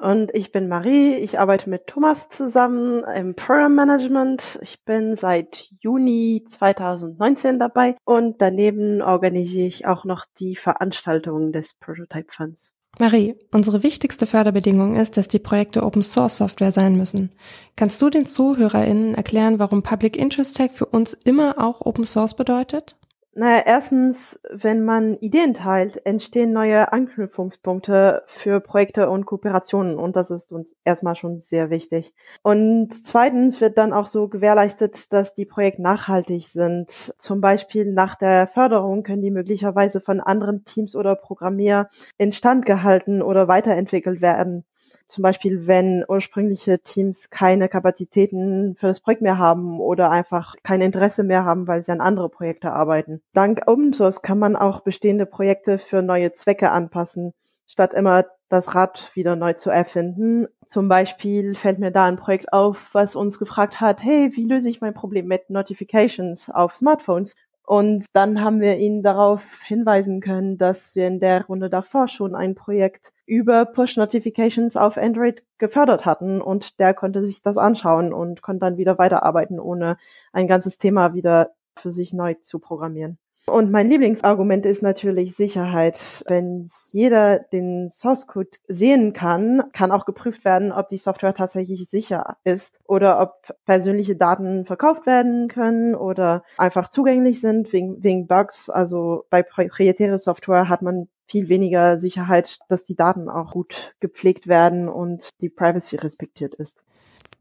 Und 0.00 0.32
ich 0.32 0.52
bin 0.52 0.68
Marie. 0.68 1.16
Ich 1.16 1.40
arbeite 1.40 1.68
mit 1.68 1.88
Thomas 1.88 2.28
zusammen 2.28 3.02
im 3.02 3.34
Program 3.34 3.74
Management. 3.74 4.60
Ich 4.62 4.84
bin 4.84 5.16
seit 5.16 5.70
Juni 5.80 6.44
2019 6.48 7.58
dabei 7.58 7.96
und 8.04 8.40
daneben 8.40 9.02
organisiere 9.02 9.66
ich 9.66 9.86
auch 9.86 10.04
noch 10.04 10.24
die 10.38 10.54
Veranstaltungen 10.54 11.52
des 11.52 11.74
Prototype 11.74 12.32
Funds. 12.32 12.77
Marie, 13.00 13.36
unsere 13.52 13.84
wichtigste 13.84 14.26
Förderbedingung 14.26 14.96
ist, 14.96 15.16
dass 15.16 15.28
die 15.28 15.38
Projekte 15.38 15.84
Open 15.84 16.02
Source 16.02 16.38
Software 16.38 16.72
sein 16.72 16.96
müssen. 16.96 17.30
Kannst 17.76 18.02
du 18.02 18.10
den 18.10 18.26
ZuhörerInnen 18.26 19.14
erklären, 19.14 19.58
warum 19.58 19.82
Public 19.82 20.16
Interest 20.16 20.56
Tech 20.56 20.72
für 20.74 20.86
uns 20.86 21.14
immer 21.24 21.56
auch 21.58 21.80
Open 21.80 22.04
Source 22.06 22.34
bedeutet? 22.34 22.97
Naja, 23.40 23.62
erstens, 23.66 24.36
wenn 24.50 24.84
man 24.84 25.16
Ideen 25.18 25.54
teilt, 25.54 26.04
entstehen 26.04 26.52
neue 26.52 26.92
Anknüpfungspunkte 26.92 28.24
für 28.26 28.58
Projekte 28.60 29.08
und 29.10 29.26
Kooperationen 29.26 29.96
und 29.96 30.16
das 30.16 30.32
ist 30.32 30.50
uns 30.50 30.74
erstmal 30.84 31.14
schon 31.14 31.38
sehr 31.38 31.70
wichtig. 31.70 32.12
Und 32.42 32.92
zweitens 33.06 33.60
wird 33.60 33.78
dann 33.78 33.92
auch 33.92 34.08
so 34.08 34.26
gewährleistet, 34.28 35.12
dass 35.12 35.34
die 35.34 35.46
Projekte 35.46 35.82
nachhaltig 35.82 36.48
sind. 36.48 37.14
Zum 37.16 37.40
Beispiel 37.40 37.92
nach 37.92 38.16
der 38.16 38.48
Förderung 38.48 39.04
können 39.04 39.22
die 39.22 39.30
möglicherweise 39.30 40.00
von 40.00 40.18
anderen 40.20 40.64
Teams 40.64 40.96
oder 40.96 41.14
Programmier 41.14 41.90
instand 42.16 42.66
gehalten 42.66 43.22
oder 43.22 43.46
weiterentwickelt 43.46 44.20
werden 44.20 44.64
zum 45.08 45.22
Beispiel, 45.22 45.66
wenn 45.66 46.04
ursprüngliche 46.06 46.80
Teams 46.80 47.30
keine 47.30 47.68
Kapazitäten 47.68 48.76
für 48.78 48.86
das 48.86 49.00
Projekt 49.00 49.22
mehr 49.22 49.38
haben 49.38 49.80
oder 49.80 50.10
einfach 50.10 50.54
kein 50.62 50.82
Interesse 50.82 51.24
mehr 51.24 51.44
haben, 51.44 51.66
weil 51.66 51.82
sie 51.82 51.92
an 51.92 52.00
andere 52.00 52.28
Projekte 52.28 52.72
arbeiten. 52.72 53.22
Dank 53.32 53.62
Open 53.66 53.94
Source 53.94 54.22
kann 54.22 54.38
man 54.38 54.54
auch 54.54 54.80
bestehende 54.80 55.26
Projekte 55.26 55.78
für 55.78 56.02
neue 56.02 56.32
Zwecke 56.32 56.70
anpassen, 56.70 57.32
statt 57.66 57.94
immer 57.94 58.26
das 58.50 58.74
Rad 58.74 59.10
wieder 59.14 59.34
neu 59.34 59.54
zu 59.54 59.70
erfinden. 59.70 60.46
Zum 60.66 60.88
Beispiel 60.88 61.54
fällt 61.54 61.78
mir 61.78 61.90
da 61.90 62.04
ein 62.04 62.16
Projekt 62.16 62.52
auf, 62.52 62.90
was 62.92 63.16
uns 63.16 63.38
gefragt 63.38 63.80
hat, 63.80 64.02
hey, 64.02 64.30
wie 64.34 64.44
löse 64.44 64.70
ich 64.70 64.80
mein 64.80 64.94
Problem 64.94 65.26
mit 65.26 65.50
Notifications 65.50 66.50
auf 66.50 66.76
Smartphones? 66.76 67.34
Und 67.68 68.06
dann 68.14 68.40
haben 68.40 68.62
wir 68.62 68.78
ihn 68.78 69.02
darauf 69.02 69.60
hinweisen 69.62 70.22
können, 70.22 70.56
dass 70.56 70.94
wir 70.94 71.06
in 71.06 71.20
der 71.20 71.44
Runde 71.44 71.68
davor 71.68 72.08
schon 72.08 72.34
ein 72.34 72.54
Projekt 72.54 73.12
über 73.26 73.66
Push-Notifications 73.66 74.74
auf 74.78 74.96
Android 74.96 75.44
gefördert 75.58 76.06
hatten 76.06 76.40
und 76.40 76.80
der 76.80 76.94
konnte 76.94 77.22
sich 77.22 77.42
das 77.42 77.58
anschauen 77.58 78.14
und 78.14 78.40
konnte 78.40 78.60
dann 78.60 78.78
wieder 78.78 78.96
weiterarbeiten, 78.96 79.60
ohne 79.60 79.98
ein 80.32 80.48
ganzes 80.48 80.78
Thema 80.78 81.12
wieder 81.12 81.50
für 81.78 81.90
sich 81.90 82.14
neu 82.14 82.36
zu 82.40 82.58
programmieren. 82.58 83.18
Und 83.48 83.70
mein 83.70 83.88
Lieblingsargument 83.88 84.66
ist 84.66 84.82
natürlich 84.82 85.34
Sicherheit. 85.34 86.22
Wenn 86.28 86.68
jeder 86.90 87.38
den 87.38 87.90
Source 87.90 88.26
Code 88.26 88.50
sehen 88.68 89.12
kann, 89.12 89.64
kann 89.72 89.90
auch 89.90 90.04
geprüft 90.04 90.44
werden, 90.44 90.72
ob 90.72 90.88
die 90.88 90.98
Software 90.98 91.34
tatsächlich 91.34 91.88
sicher 91.88 92.36
ist 92.44 92.78
oder 92.86 93.20
ob 93.20 93.54
persönliche 93.64 94.16
Daten 94.16 94.66
verkauft 94.66 95.06
werden 95.06 95.48
können 95.48 95.94
oder 95.94 96.44
einfach 96.56 96.88
zugänglich 96.88 97.40
sind 97.40 97.72
wegen, 97.72 98.02
wegen 98.02 98.26
Bugs. 98.26 98.70
Also 98.70 99.24
bei 99.30 99.42
proprietäre 99.42 100.18
Software 100.18 100.68
hat 100.68 100.82
man 100.82 101.08
viel 101.26 101.48
weniger 101.48 101.98
Sicherheit, 101.98 102.58
dass 102.68 102.84
die 102.84 102.96
Daten 102.96 103.28
auch 103.28 103.52
gut 103.52 103.94
gepflegt 104.00 104.46
werden 104.46 104.88
und 104.88 105.30
die 105.40 105.50
Privacy 105.50 105.96
respektiert 105.96 106.54
ist. 106.54 106.82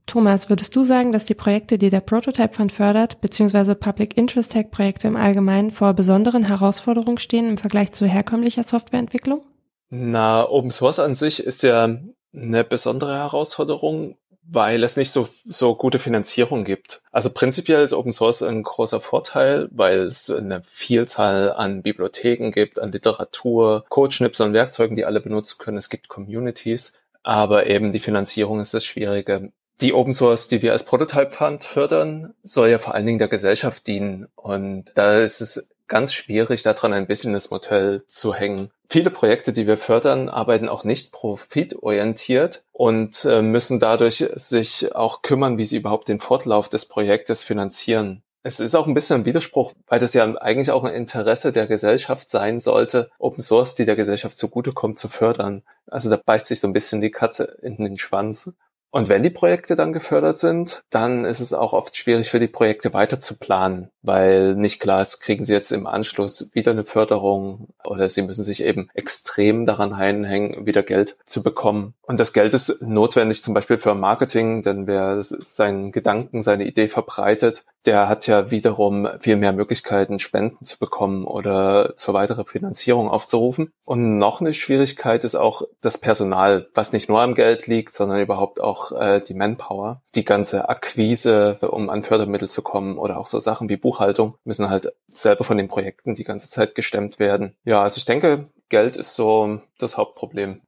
Thomas, 0.07 0.49
würdest 0.49 0.75
du 0.75 0.83
sagen, 0.83 1.11
dass 1.11 1.25
die 1.25 1.35
Projekte, 1.35 1.77
die 1.77 1.89
der 1.89 1.99
Prototype 1.99 2.53
Fund 2.53 2.71
fördert, 2.71 3.19
beziehungsweise 3.21 3.75
Public 3.75 4.17
Interest 4.17 4.51
Tech 4.51 4.71
Projekte 4.71 5.07
im 5.07 5.17
Allgemeinen 5.17 5.69
vor 5.71 5.93
besonderen 5.93 6.45
Herausforderungen 6.45 7.17
stehen 7.17 7.49
im 7.49 7.57
Vergleich 7.57 7.91
zu 7.91 8.05
herkömmlicher 8.05 8.63
Softwareentwicklung? 8.63 9.41
Na, 9.89 10.47
Open 10.49 10.71
Source 10.71 10.99
an 10.99 11.13
sich 11.13 11.43
ist 11.43 11.61
ja 11.61 11.89
eine 12.33 12.63
besondere 12.63 13.17
Herausforderung, 13.17 14.17
weil 14.49 14.83
es 14.83 14.95
nicht 14.95 15.11
so, 15.11 15.27
so 15.43 15.75
gute 15.75 15.99
Finanzierung 15.99 16.63
gibt. 16.63 17.01
Also 17.11 17.29
prinzipiell 17.29 17.83
ist 17.83 17.93
Open 17.93 18.13
Source 18.13 18.43
ein 18.43 18.63
großer 18.63 19.01
Vorteil, 19.01 19.67
weil 19.71 20.03
es 20.03 20.29
eine 20.29 20.61
Vielzahl 20.63 21.51
an 21.51 21.83
Bibliotheken 21.83 22.51
gibt, 22.51 22.79
an 22.79 22.93
Literatur, 22.93 23.83
Codeschnipseln 23.89 24.49
und 24.49 24.53
Werkzeugen, 24.53 24.95
die 24.95 25.05
alle 25.05 25.19
benutzen 25.19 25.57
können. 25.57 25.77
Es 25.77 25.89
gibt 25.89 26.07
Communities. 26.07 26.93
Aber 27.23 27.67
eben 27.67 27.91
die 27.91 27.99
Finanzierung 27.99 28.61
ist 28.61 28.73
das 28.73 28.85
Schwierige 28.85 29.51
die 29.81 29.93
Open 29.93 30.13
Source, 30.13 30.47
die 30.47 30.61
wir 30.61 30.71
als 30.71 30.83
Prototype 30.83 31.31
Fund 31.31 31.63
fördern, 31.63 32.33
soll 32.43 32.69
ja 32.69 32.79
vor 32.79 32.95
allen 32.95 33.05
Dingen 33.05 33.19
der 33.19 33.27
Gesellschaft 33.27 33.87
dienen. 33.87 34.27
Und 34.35 34.85
da 34.95 35.19
ist 35.19 35.41
es 35.41 35.69
ganz 35.87 36.13
schwierig, 36.13 36.63
daran 36.63 36.93
ein 36.93 37.07
bisschen 37.07 37.33
das 37.33 37.49
Modell 37.49 38.03
zu 38.07 38.33
hängen. 38.33 38.71
Viele 38.89 39.09
Projekte, 39.09 39.53
die 39.53 39.67
wir 39.67 39.77
fördern, 39.77 40.29
arbeiten 40.29 40.69
auch 40.69 40.83
nicht 40.83 41.11
profitorientiert 41.11 42.63
und 42.71 43.25
äh, 43.25 43.41
müssen 43.41 43.79
dadurch 43.79 44.25
sich 44.35 44.95
auch 44.95 45.21
kümmern, 45.21 45.57
wie 45.57 45.65
sie 45.65 45.77
überhaupt 45.77 46.07
den 46.07 46.19
Fortlauf 46.19 46.69
des 46.69 46.87
Projektes 46.87 47.43
finanzieren. 47.43 48.23
Es 48.43 48.61
ist 48.61 48.75
auch 48.75 48.87
ein 48.87 48.93
bisschen 48.93 49.21
ein 49.21 49.25
Widerspruch, 49.25 49.73
weil 49.87 49.99
das 49.99 50.13
ja 50.13 50.23
eigentlich 50.37 50.71
auch 50.71 50.85
ein 50.85 50.93
Interesse 50.93 51.51
der 51.51 51.67
Gesellschaft 51.67 52.29
sein 52.29 52.61
sollte, 52.61 53.09
Open 53.19 53.43
Source, 53.43 53.75
die 53.75 53.83
der 53.83 53.97
Gesellschaft 53.97 54.37
zugutekommt, 54.37 54.97
zu 54.97 55.09
fördern. 55.09 55.63
Also 55.85 56.09
da 56.09 56.15
beißt 56.15 56.47
sich 56.47 56.61
so 56.61 56.67
ein 56.67 56.73
bisschen 56.73 57.01
die 57.01 57.11
Katze 57.11 57.57
in 57.61 57.75
den 57.75 57.97
Schwanz. 57.97 58.53
Und 58.91 59.09
wenn 59.09 59.23
die 59.23 59.29
Projekte 59.29 59.75
dann 59.75 59.93
gefördert 59.93 60.37
sind, 60.37 60.83
dann 60.89 61.25
ist 61.25 61.39
es 61.39 61.53
auch 61.53 61.73
oft 61.73 61.95
schwierig 61.97 62.29
für 62.29 62.39
die 62.39 62.47
Projekte 62.47 62.93
weiter 62.93 63.19
zu 63.19 63.37
planen, 63.37 63.89
weil 64.07 64.55
nicht 64.55 64.79
klar 64.79 65.01
ist, 65.01 65.19
kriegen 65.19 65.45
sie 65.45 65.53
jetzt 65.53 65.71
im 65.71 65.85
Anschluss 65.85 66.49
wieder 66.53 66.71
eine 66.71 66.85
Förderung 66.85 67.67
oder 67.83 68.09
sie 68.09 68.21
müssen 68.21 68.43
sich 68.43 68.63
eben 68.63 68.89
extrem 68.93 69.65
daran 69.65 69.93
einhängen, 69.93 70.65
wieder 70.65 70.83
Geld 70.83 71.17
zu 71.25 71.43
bekommen. 71.43 71.93
Und 72.01 72.19
das 72.19 72.33
Geld 72.33 72.53
ist 72.53 72.81
notwendig 72.81 73.43
zum 73.43 73.53
Beispiel 73.53 73.77
für 73.77 73.93
Marketing, 73.93 74.61
denn 74.61 74.87
wer 74.87 75.21
seinen 75.21 75.91
Gedanken, 75.91 76.41
seine 76.41 76.65
Idee 76.65 76.87
verbreitet, 76.87 77.65
der 77.85 78.09
hat 78.09 78.27
ja 78.27 78.51
wiederum 78.51 79.07
viel 79.19 79.37
mehr 79.37 79.53
Möglichkeiten, 79.53 80.19
Spenden 80.19 80.63
zu 80.63 80.77
bekommen 80.77 81.25
oder 81.25 81.95
zur 81.95 82.13
weiteren 82.13 82.45
Finanzierung 82.45 83.09
aufzurufen. 83.09 83.71
Und 83.85 84.17
noch 84.17 84.41
eine 84.41 84.53
Schwierigkeit 84.53 85.23
ist 85.23 85.35
auch 85.35 85.63
das 85.81 85.97
Personal, 85.97 86.67
was 86.73 86.93
nicht 86.93 87.07
nur 87.09 87.21
am 87.21 87.35
Geld 87.35 87.67
liegt, 87.67 87.93
sondern 87.93 88.19
überhaupt 88.19 88.61
auch 88.61 88.91
äh, 88.91 89.21
die 89.21 89.33
Manpower. 89.33 90.01
Die 90.15 90.25
ganze 90.25 90.67
Akquise, 90.69 91.57
um 91.61 91.89
an 91.89 92.03
Fördermittel 92.03 92.49
zu 92.49 92.61
kommen 92.61 92.97
oder 92.97 93.17
auch 93.17 93.27
so 93.27 93.39
Sachen 93.39 93.69
wie 93.69 93.77
Buchhaltung 93.97 94.35
müssen 94.43 94.69
halt 94.69 94.93
selber 95.07 95.43
von 95.43 95.57
den 95.57 95.67
Projekten 95.67 96.15
die 96.15 96.23
ganze 96.23 96.49
Zeit 96.49 96.75
gestemmt 96.75 97.19
werden. 97.19 97.55
Ja, 97.63 97.81
also 97.81 97.97
ich 97.97 98.05
denke, 98.05 98.49
Geld 98.69 98.95
ist 98.95 99.15
so 99.15 99.59
das 99.79 99.97
Hauptproblem. 99.97 100.61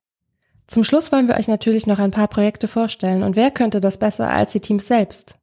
Zum 0.68 0.84
Schluss 0.84 1.12
wollen 1.12 1.28
wir 1.28 1.36
euch 1.36 1.48
natürlich 1.48 1.88
noch 1.88 2.00
ein 2.00 2.12
paar 2.12 2.28
Projekte 2.28 2.68
vorstellen. 2.68 3.24
Und 3.24 3.36
wer 3.36 3.52
könnte 3.52 3.82
das 3.82 3.98
besser 3.98 4.30
als 4.30 4.52
die 4.52 4.60
Teams 4.60 4.88
selbst? 4.88 5.36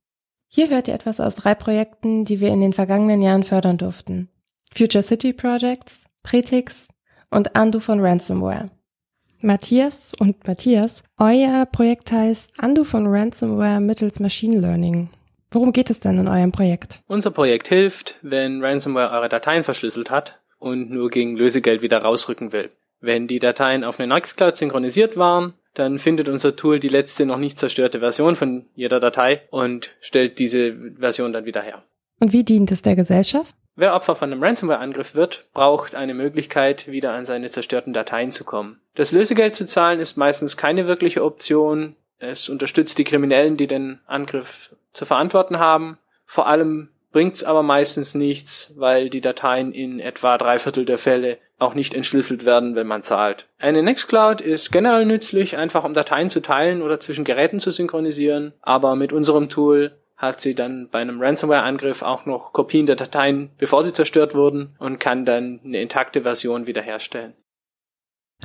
Hier 0.48 0.68
hört 0.68 0.88
ihr 0.88 0.94
etwas 0.94 1.20
aus 1.20 1.34
drei 1.34 1.54
Projekten, 1.54 2.24
die 2.24 2.40
wir 2.40 2.48
in 2.48 2.60
den 2.60 2.72
vergangenen 2.72 3.22
Jahren 3.22 3.44
fördern 3.44 3.78
durften. 3.78 4.28
Future 4.72 5.02
City 5.02 5.32
Projects, 5.32 6.04
Pretix 6.22 6.88
und 7.30 7.56
Andu 7.56 7.80
von 7.80 8.00
Ransomware. 8.00 8.70
Matthias 9.42 10.12
und 10.18 10.46
Matthias, 10.46 11.02
euer 11.18 11.66
Projekt 11.66 12.10
heißt 12.10 12.52
Undo 12.62 12.84
von 12.84 13.06
Ransomware 13.06 13.80
mittels 13.80 14.18
Machine 14.18 14.58
Learning. 14.58 15.10
Worum 15.50 15.72
geht 15.72 15.90
es 15.90 16.00
denn 16.00 16.18
in 16.18 16.28
eurem 16.28 16.52
Projekt? 16.52 17.02
Unser 17.06 17.30
Projekt 17.30 17.68
hilft, 17.68 18.16
wenn 18.22 18.62
Ransomware 18.64 19.12
eure 19.12 19.28
Dateien 19.28 19.64
verschlüsselt 19.64 20.10
hat 20.10 20.42
und 20.58 20.90
nur 20.90 21.10
gegen 21.10 21.36
Lösegeld 21.36 21.82
wieder 21.82 21.98
rausrücken 21.98 22.52
will. 22.52 22.70
Wenn 23.00 23.28
die 23.28 23.38
Dateien 23.38 23.84
auf 23.84 24.00
eine 24.00 24.12
Nextcloud 24.12 24.56
synchronisiert 24.56 25.16
waren, 25.16 25.54
dann 25.74 25.98
findet 25.98 26.28
unser 26.28 26.56
Tool 26.56 26.80
die 26.80 26.88
letzte 26.88 27.26
noch 27.26 27.38
nicht 27.38 27.58
zerstörte 27.58 28.00
Version 28.00 28.34
von 28.34 28.66
jeder 28.74 28.98
Datei 28.98 29.42
und 29.50 29.90
stellt 30.00 30.38
diese 30.38 30.74
Version 30.98 31.32
dann 31.32 31.44
wieder 31.44 31.60
her. 31.60 31.82
Und 32.18 32.32
wie 32.32 32.44
dient 32.44 32.70
es 32.70 32.82
der 32.82 32.96
Gesellschaft? 32.96 33.54
Wer 33.78 33.94
Opfer 33.94 34.14
von 34.14 34.32
einem 34.32 34.42
Ransomware-Angriff 34.42 35.14
wird, 35.14 35.50
braucht 35.52 35.94
eine 35.94 36.14
Möglichkeit, 36.14 36.88
wieder 36.88 37.12
an 37.12 37.26
seine 37.26 37.50
zerstörten 37.50 37.92
Dateien 37.92 38.32
zu 38.32 38.44
kommen. 38.44 38.80
Das 38.94 39.12
Lösegeld 39.12 39.54
zu 39.54 39.66
zahlen 39.66 40.00
ist 40.00 40.16
meistens 40.16 40.56
keine 40.56 40.86
wirkliche 40.86 41.22
Option. 41.22 41.94
Es 42.18 42.48
unterstützt 42.48 42.98
die 42.98 43.04
Kriminellen, 43.04 43.56
die 43.56 43.66
den 43.66 44.00
Angriff 44.06 44.74
zu 44.92 45.04
verantworten 45.04 45.58
haben. 45.58 45.98
Vor 46.24 46.46
allem 46.46 46.88
bringt's 47.12 47.44
aber 47.44 47.62
meistens 47.62 48.14
nichts, 48.14 48.74
weil 48.76 49.10
die 49.10 49.20
Dateien 49.20 49.72
in 49.72 50.00
etwa 50.00 50.38
drei 50.38 50.58
Viertel 50.58 50.84
der 50.84 50.98
Fälle 50.98 51.38
auch 51.58 51.74
nicht 51.74 51.94
entschlüsselt 51.94 52.44
werden, 52.44 52.74
wenn 52.74 52.86
man 52.86 53.02
zahlt. 53.02 53.48
Eine 53.58 53.82
Nextcloud 53.82 54.40
ist 54.40 54.72
generell 54.72 55.06
nützlich, 55.06 55.56
einfach 55.56 55.84
um 55.84 55.94
Dateien 55.94 56.28
zu 56.28 56.40
teilen 56.40 56.82
oder 56.82 57.00
zwischen 57.00 57.24
Geräten 57.24 57.60
zu 57.60 57.70
synchronisieren, 57.70 58.52
aber 58.60 58.96
mit 58.96 59.12
unserem 59.12 59.48
Tool 59.48 59.96
hat 60.16 60.40
sie 60.40 60.54
dann 60.54 60.88
bei 60.90 61.00
einem 61.00 61.20
Ransomware-Angriff 61.20 62.02
auch 62.02 62.26
noch 62.26 62.52
Kopien 62.52 62.86
der 62.86 62.96
Dateien, 62.96 63.50
bevor 63.58 63.82
sie 63.82 63.92
zerstört 63.92 64.34
wurden 64.34 64.74
und 64.78 64.98
kann 64.98 65.24
dann 65.24 65.60
eine 65.64 65.80
intakte 65.80 66.22
Version 66.22 66.66
wiederherstellen. 66.66 67.34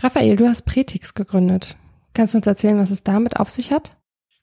Raphael, 0.01 0.35
du 0.35 0.47
hast 0.47 0.65
Pretix 0.65 1.13
gegründet. 1.13 1.75
Kannst 2.13 2.33
du 2.33 2.39
uns 2.39 2.47
erzählen, 2.47 2.77
was 2.77 2.91
es 2.91 3.03
damit 3.03 3.37
auf 3.37 3.49
sich 3.49 3.71
hat? 3.71 3.91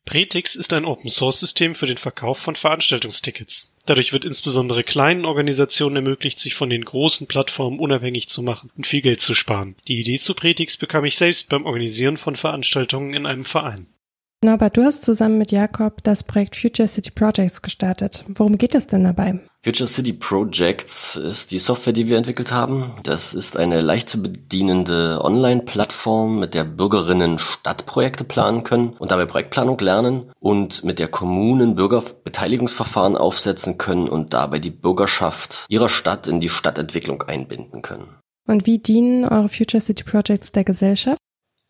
Pretix 0.04 0.54
ist 0.54 0.72
ein 0.72 0.86
Open-Source-System 0.86 1.74
für 1.74 1.84
den 1.84 1.98
Verkauf 1.98 2.38
von 2.38 2.56
Veranstaltungstickets. 2.56 3.70
Dadurch 3.84 4.12
wird 4.12 4.24
insbesondere 4.24 4.82
kleinen 4.82 5.26
Organisationen 5.26 5.96
ermöglicht, 5.96 6.40
sich 6.40 6.54
von 6.54 6.70
den 6.70 6.84
großen 6.84 7.26
Plattformen 7.26 7.78
unabhängig 7.78 8.28
zu 8.28 8.42
machen 8.42 8.70
und 8.76 8.86
viel 8.86 9.02
Geld 9.02 9.20
zu 9.20 9.34
sparen. 9.34 9.76
Die 9.86 10.00
Idee 10.00 10.18
zu 10.18 10.34
Pretix 10.34 10.78
bekam 10.78 11.04
ich 11.04 11.18
selbst 11.18 11.50
beim 11.50 11.66
Organisieren 11.66 12.16
von 12.16 12.36
Veranstaltungen 12.36 13.12
in 13.12 13.26
einem 13.26 13.44
Verein. 13.44 13.86
Norbert, 14.44 14.76
du 14.76 14.84
hast 14.84 15.04
zusammen 15.04 15.36
mit 15.36 15.50
Jakob 15.50 16.04
das 16.04 16.22
Projekt 16.22 16.54
Future 16.54 16.86
City 16.86 17.10
Projects 17.10 17.60
gestartet. 17.60 18.24
Worum 18.28 18.56
geht 18.56 18.76
es 18.76 18.86
denn 18.86 19.02
dabei? 19.02 19.40
Future 19.64 19.88
City 19.88 20.12
Projects 20.12 21.16
ist 21.16 21.50
die 21.50 21.58
Software, 21.58 21.92
die 21.92 22.06
wir 22.06 22.16
entwickelt 22.16 22.52
haben. 22.52 22.92
Das 23.02 23.34
ist 23.34 23.56
eine 23.56 23.80
leicht 23.80 24.08
zu 24.08 24.22
bedienende 24.22 25.18
Online-Plattform, 25.24 26.38
mit 26.38 26.54
der 26.54 26.62
Bürgerinnen 26.62 27.40
Stadtprojekte 27.40 28.22
planen 28.22 28.62
können 28.62 28.90
und 29.00 29.10
dabei 29.10 29.26
Projektplanung 29.26 29.76
lernen 29.80 30.30
und 30.38 30.84
mit 30.84 31.00
der 31.00 31.08
Kommunen 31.08 31.74
Bürgerbeteiligungsverfahren 31.74 33.16
aufsetzen 33.16 33.76
können 33.76 34.08
und 34.08 34.34
dabei 34.34 34.60
die 34.60 34.70
Bürgerschaft 34.70 35.66
ihrer 35.68 35.88
Stadt 35.88 36.28
in 36.28 36.38
die 36.38 36.48
Stadtentwicklung 36.48 37.22
einbinden 37.22 37.82
können. 37.82 38.20
Und 38.46 38.66
wie 38.66 38.78
dienen 38.78 39.24
eure 39.24 39.48
Future 39.48 39.80
City 39.80 40.04
Projects 40.04 40.52
der 40.52 40.62
Gesellschaft? 40.62 41.18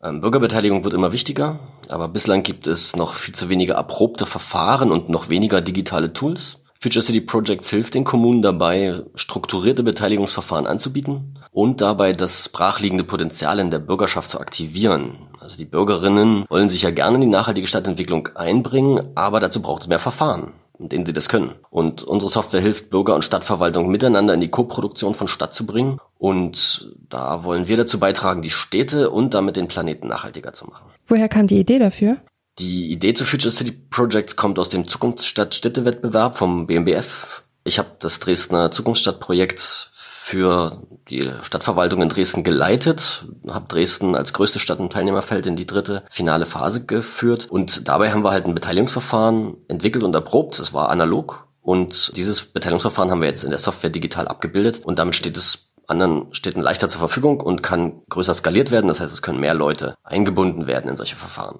Ähm, 0.01 0.21
Bürgerbeteiligung 0.21 0.85
wird 0.85 0.93
immer 0.93 1.11
wichtiger, 1.11 1.59
aber 1.89 2.07
bislang 2.07 2.43
gibt 2.43 2.67
es 2.67 2.95
noch 2.95 3.13
viel 3.15 3.35
zu 3.35 3.49
wenige 3.49 3.73
erprobte 3.73 4.25
Verfahren 4.25 4.91
und 4.91 5.09
noch 5.09 5.27
weniger 5.27 5.59
digitale 5.61 6.13
Tools. 6.13 6.57
Future 6.79 7.03
City 7.03 7.19
Projects 7.19 7.69
hilft 7.69 7.93
den 7.95 8.05
Kommunen 8.05 8.41
dabei, 8.41 9.03
strukturierte 9.15 9.83
Beteiligungsverfahren 9.83 10.67
anzubieten 10.67 11.37
und 11.51 11.81
dabei 11.81 12.13
das 12.13 12.47
brachliegende 12.47 13.03
Potenzial 13.03 13.59
in 13.59 13.71
der 13.71 13.79
Bürgerschaft 13.79 14.29
zu 14.29 14.39
aktivieren. 14.39 15.27
Also 15.41 15.57
die 15.57 15.65
Bürgerinnen 15.65 16.45
wollen 16.47 16.69
sich 16.69 16.83
ja 16.83 16.91
gerne 16.91 17.15
in 17.15 17.21
die 17.21 17.27
nachhaltige 17.27 17.67
Stadtentwicklung 17.67 18.29
einbringen, 18.35 19.09
aber 19.15 19.41
dazu 19.41 19.61
braucht 19.61 19.81
es 19.81 19.87
mehr 19.89 19.99
Verfahren 19.99 20.53
in 20.79 20.87
denen 20.87 21.05
sie 21.05 21.13
das 21.13 21.29
können. 21.29 21.55
Und 21.69 22.03
unsere 22.03 22.31
Software 22.31 22.61
hilft 22.61 22.89
Bürger 22.89 23.13
und 23.13 23.25
Stadtverwaltung 23.25 23.91
miteinander 23.91 24.33
in 24.33 24.41
die 24.41 24.49
Koproduktion 24.49 25.13
von 25.13 25.27
Stadt 25.27 25.53
zu 25.53 25.65
bringen. 25.65 25.99
Und 26.19 26.93
da 27.07 27.45
wollen 27.45 27.67
wir 27.69 27.77
dazu 27.77 27.97
beitragen, 27.97 28.41
die 28.41 28.51
Städte 28.51 29.09
und 29.09 29.33
damit 29.33 29.55
den 29.55 29.69
Planeten 29.69 30.09
nachhaltiger 30.09 30.53
zu 30.53 30.65
machen. 30.65 30.85
Woher 31.07 31.29
kam 31.29 31.47
die 31.47 31.59
Idee 31.59 31.79
dafür? 31.79 32.17
Die 32.59 32.91
Idee 32.91 33.13
zu 33.13 33.23
Future 33.23 33.51
City 33.51 33.71
Projects 33.71 34.35
kommt 34.35 34.59
aus 34.59 34.67
dem 34.67 34.85
Zukunftsstadt-Städtewettbewerb 34.85 36.35
vom 36.35 36.67
BMBF. 36.67 37.41
Ich 37.63 37.79
habe 37.79 37.91
das 37.99 38.19
Dresdner 38.19 38.69
Zukunftsstadtprojekt 38.69 39.89
für 40.29 40.83
die 41.09 41.31
Stadtverwaltung 41.41 42.01
in 42.01 42.09
Dresden 42.09 42.43
geleitet, 42.43 43.25
habe 43.47 43.67
Dresden 43.67 44.13
als 44.13 44.33
größte 44.33 44.59
Stadt 44.59 44.79
im 44.79 44.89
Teilnehmerfeld 44.89 45.45
in 45.47 45.55
die 45.55 45.65
dritte 45.65 46.03
finale 46.09 46.45
Phase 46.45 46.83
geführt 46.83 47.47
und 47.49 47.87
dabei 47.87 48.11
haben 48.11 48.23
wir 48.23 48.31
halt 48.31 48.45
ein 48.45 48.53
Beteiligungsverfahren 48.53 49.55
entwickelt 49.69 50.03
und 50.03 50.13
erprobt. 50.13 50.59
Es 50.59 50.73
war 50.73 50.89
analog 50.89 51.47
und 51.61 52.15
dieses 52.15 52.43
Beteiligungsverfahren 52.43 53.09
haben 53.09 53.21
wir 53.21 53.27
jetzt 53.27 53.43
in 53.43 53.49
der 53.49 53.57
Software 53.57 53.89
digital 53.89 54.27
abgebildet 54.27 54.85
und 54.85 54.99
damit 54.99 55.15
steht 55.15 55.37
es 55.37 55.68
anderen 55.89 56.33
Städten 56.33 56.61
leichter 56.61 56.89
zur 56.89 56.99
Verfügung 56.99 57.41
und 57.41 57.63
kann 57.63 58.01
größer 58.09 58.33
skaliert 58.33 58.71
werden. 58.71 58.87
Das 58.87 58.99
heißt, 58.99 59.13
es 59.13 59.21
können 59.21 59.39
mehr 59.39 59.53
Leute 59.53 59.95
eingebunden 60.03 60.67
werden 60.67 60.89
in 60.89 60.95
solche 60.95 61.15
Verfahren. 61.15 61.59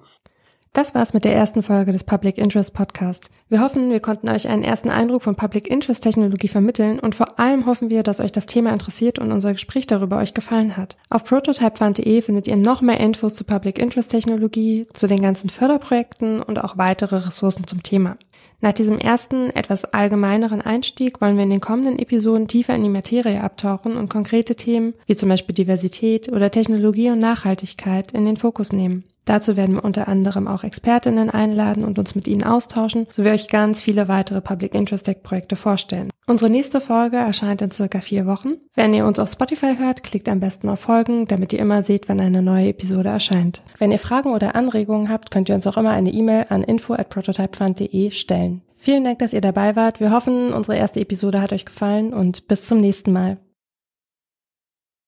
Das 0.72 0.94
war's 0.94 1.14
mit 1.14 1.24
der 1.24 1.34
ersten 1.34 1.64
Folge 1.64 1.90
des 1.90 2.04
Public 2.04 2.38
Interest 2.38 2.72
Podcast. 2.72 3.28
Wir 3.48 3.60
hoffen, 3.60 3.90
wir 3.90 3.98
konnten 3.98 4.28
euch 4.28 4.46
einen 4.46 4.62
ersten 4.62 4.88
Eindruck 4.88 5.24
von 5.24 5.34
Public 5.34 5.68
Interest 5.68 6.00
Technologie 6.00 6.46
vermitteln 6.46 7.00
und 7.00 7.16
vor 7.16 7.40
allem 7.40 7.66
hoffen 7.66 7.90
wir, 7.90 8.04
dass 8.04 8.20
euch 8.20 8.30
das 8.30 8.46
Thema 8.46 8.72
interessiert 8.72 9.18
und 9.18 9.32
unser 9.32 9.50
Gespräch 9.50 9.88
darüber 9.88 10.18
euch 10.18 10.32
gefallen 10.32 10.76
hat. 10.76 10.96
Auf 11.08 11.24
prototypefund.de 11.24 12.22
findet 12.22 12.46
ihr 12.46 12.54
noch 12.54 12.82
mehr 12.82 13.00
Infos 13.00 13.34
zu 13.34 13.42
Public 13.42 13.80
Interest 13.80 14.12
Technologie, 14.12 14.86
zu 14.94 15.08
den 15.08 15.20
ganzen 15.20 15.50
Förderprojekten 15.50 16.40
und 16.40 16.62
auch 16.62 16.78
weitere 16.78 17.16
Ressourcen 17.16 17.66
zum 17.66 17.82
Thema. 17.82 18.16
Nach 18.62 18.72
diesem 18.72 18.98
ersten, 18.98 19.48
etwas 19.50 19.86
allgemeineren 19.86 20.60
Einstieg 20.60 21.20
wollen 21.20 21.36
wir 21.36 21.44
in 21.44 21.50
den 21.50 21.62
kommenden 21.62 21.98
Episoden 21.98 22.46
tiefer 22.46 22.74
in 22.74 22.82
die 22.82 22.90
Materie 22.90 23.42
abtauchen 23.42 23.96
und 23.96 24.10
konkrete 24.10 24.54
Themen 24.54 24.92
wie 25.06 25.16
zum 25.16 25.30
Beispiel 25.30 25.54
Diversität 25.54 26.30
oder 26.30 26.50
Technologie 26.50 27.10
und 27.10 27.20
Nachhaltigkeit 27.20 28.12
in 28.12 28.26
den 28.26 28.36
Fokus 28.36 28.72
nehmen. 28.72 29.04
Dazu 29.24 29.56
werden 29.56 29.76
wir 29.76 29.84
unter 29.84 30.08
anderem 30.08 30.48
auch 30.48 30.64
Expertinnen 30.64 31.30
einladen 31.30 31.84
und 31.84 31.98
uns 31.98 32.14
mit 32.14 32.26
ihnen 32.26 32.42
austauschen, 32.42 33.06
sowie 33.10 33.30
euch 33.30 33.48
ganz 33.48 33.80
viele 33.80 34.08
weitere 34.08 34.40
Public 34.40 34.74
Interest 34.74 35.06
Tech 35.06 35.22
Projekte 35.22 35.56
vorstellen. 35.56 36.10
Unsere 36.30 36.48
nächste 36.48 36.80
Folge 36.80 37.16
erscheint 37.16 37.60
in 37.60 37.72
circa 37.72 38.00
vier 38.00 38.24
Wochen. 38.24 38.52
Wenn 38.76 38.94
ihr 38.94 39.04
uns 39.04 39.18
auf 39.18 39.28
Spotify 39.28 39.74
hört, 39.76 40.04
klickt 40.04 40.28
am 40.28 40.38
besten 40.38 40.68
auf 40.68 40.78
Folgen, 40.78 41.26
damit 41.26 41.52
ihr 41.52 41.58
immer 41.58 41.82
seht, 41.82 42.08
wann 42.08 42.20
eine 42.20 42.40
neue 42.40 42.68
Episode 42.68 43.08
erscheint. 43.08 43.62
Wenn 43.78 43.90
ihr 43.90 43.98
Fragen 43.98 44.32
oder 44.32 44.54
Anregungen 44.54 45.08
habt, 45.08 45.32
könnt 45.32 45.48
ihr 45.48 45.56
uns 45.56 45.66
auch 45.66 45.76
immer 45.76 45.90
eine 45.90 46.12
E-Mail 46.12 46.46
an 46.48 46.62
info 46.62 46.94
at 46.94 47.08
prototypefund.de 47.08 48.12
stellen. 48.12 48.62
Vielen 48.76 49.02
Dank, 49.02 49.18
dass 49.18 49.32
ihr 49.32 49.40
dabei 49.40 49.74
wart. 49.74 49.98
Wir 49.98 50.12
hoffen, 50.12 50.52
unsere 50.52 50.76
erste 50.76 51.00
Episode 51.00 51.42
hat 51.42 51.52
euch 51.52 51.64
gefallen 51.64 52.14
und 52.14 52.46
bis 52.46 52.64
zum 52.64 52.80
nächsten 52.80 53.12
Mal. 53.12 53.38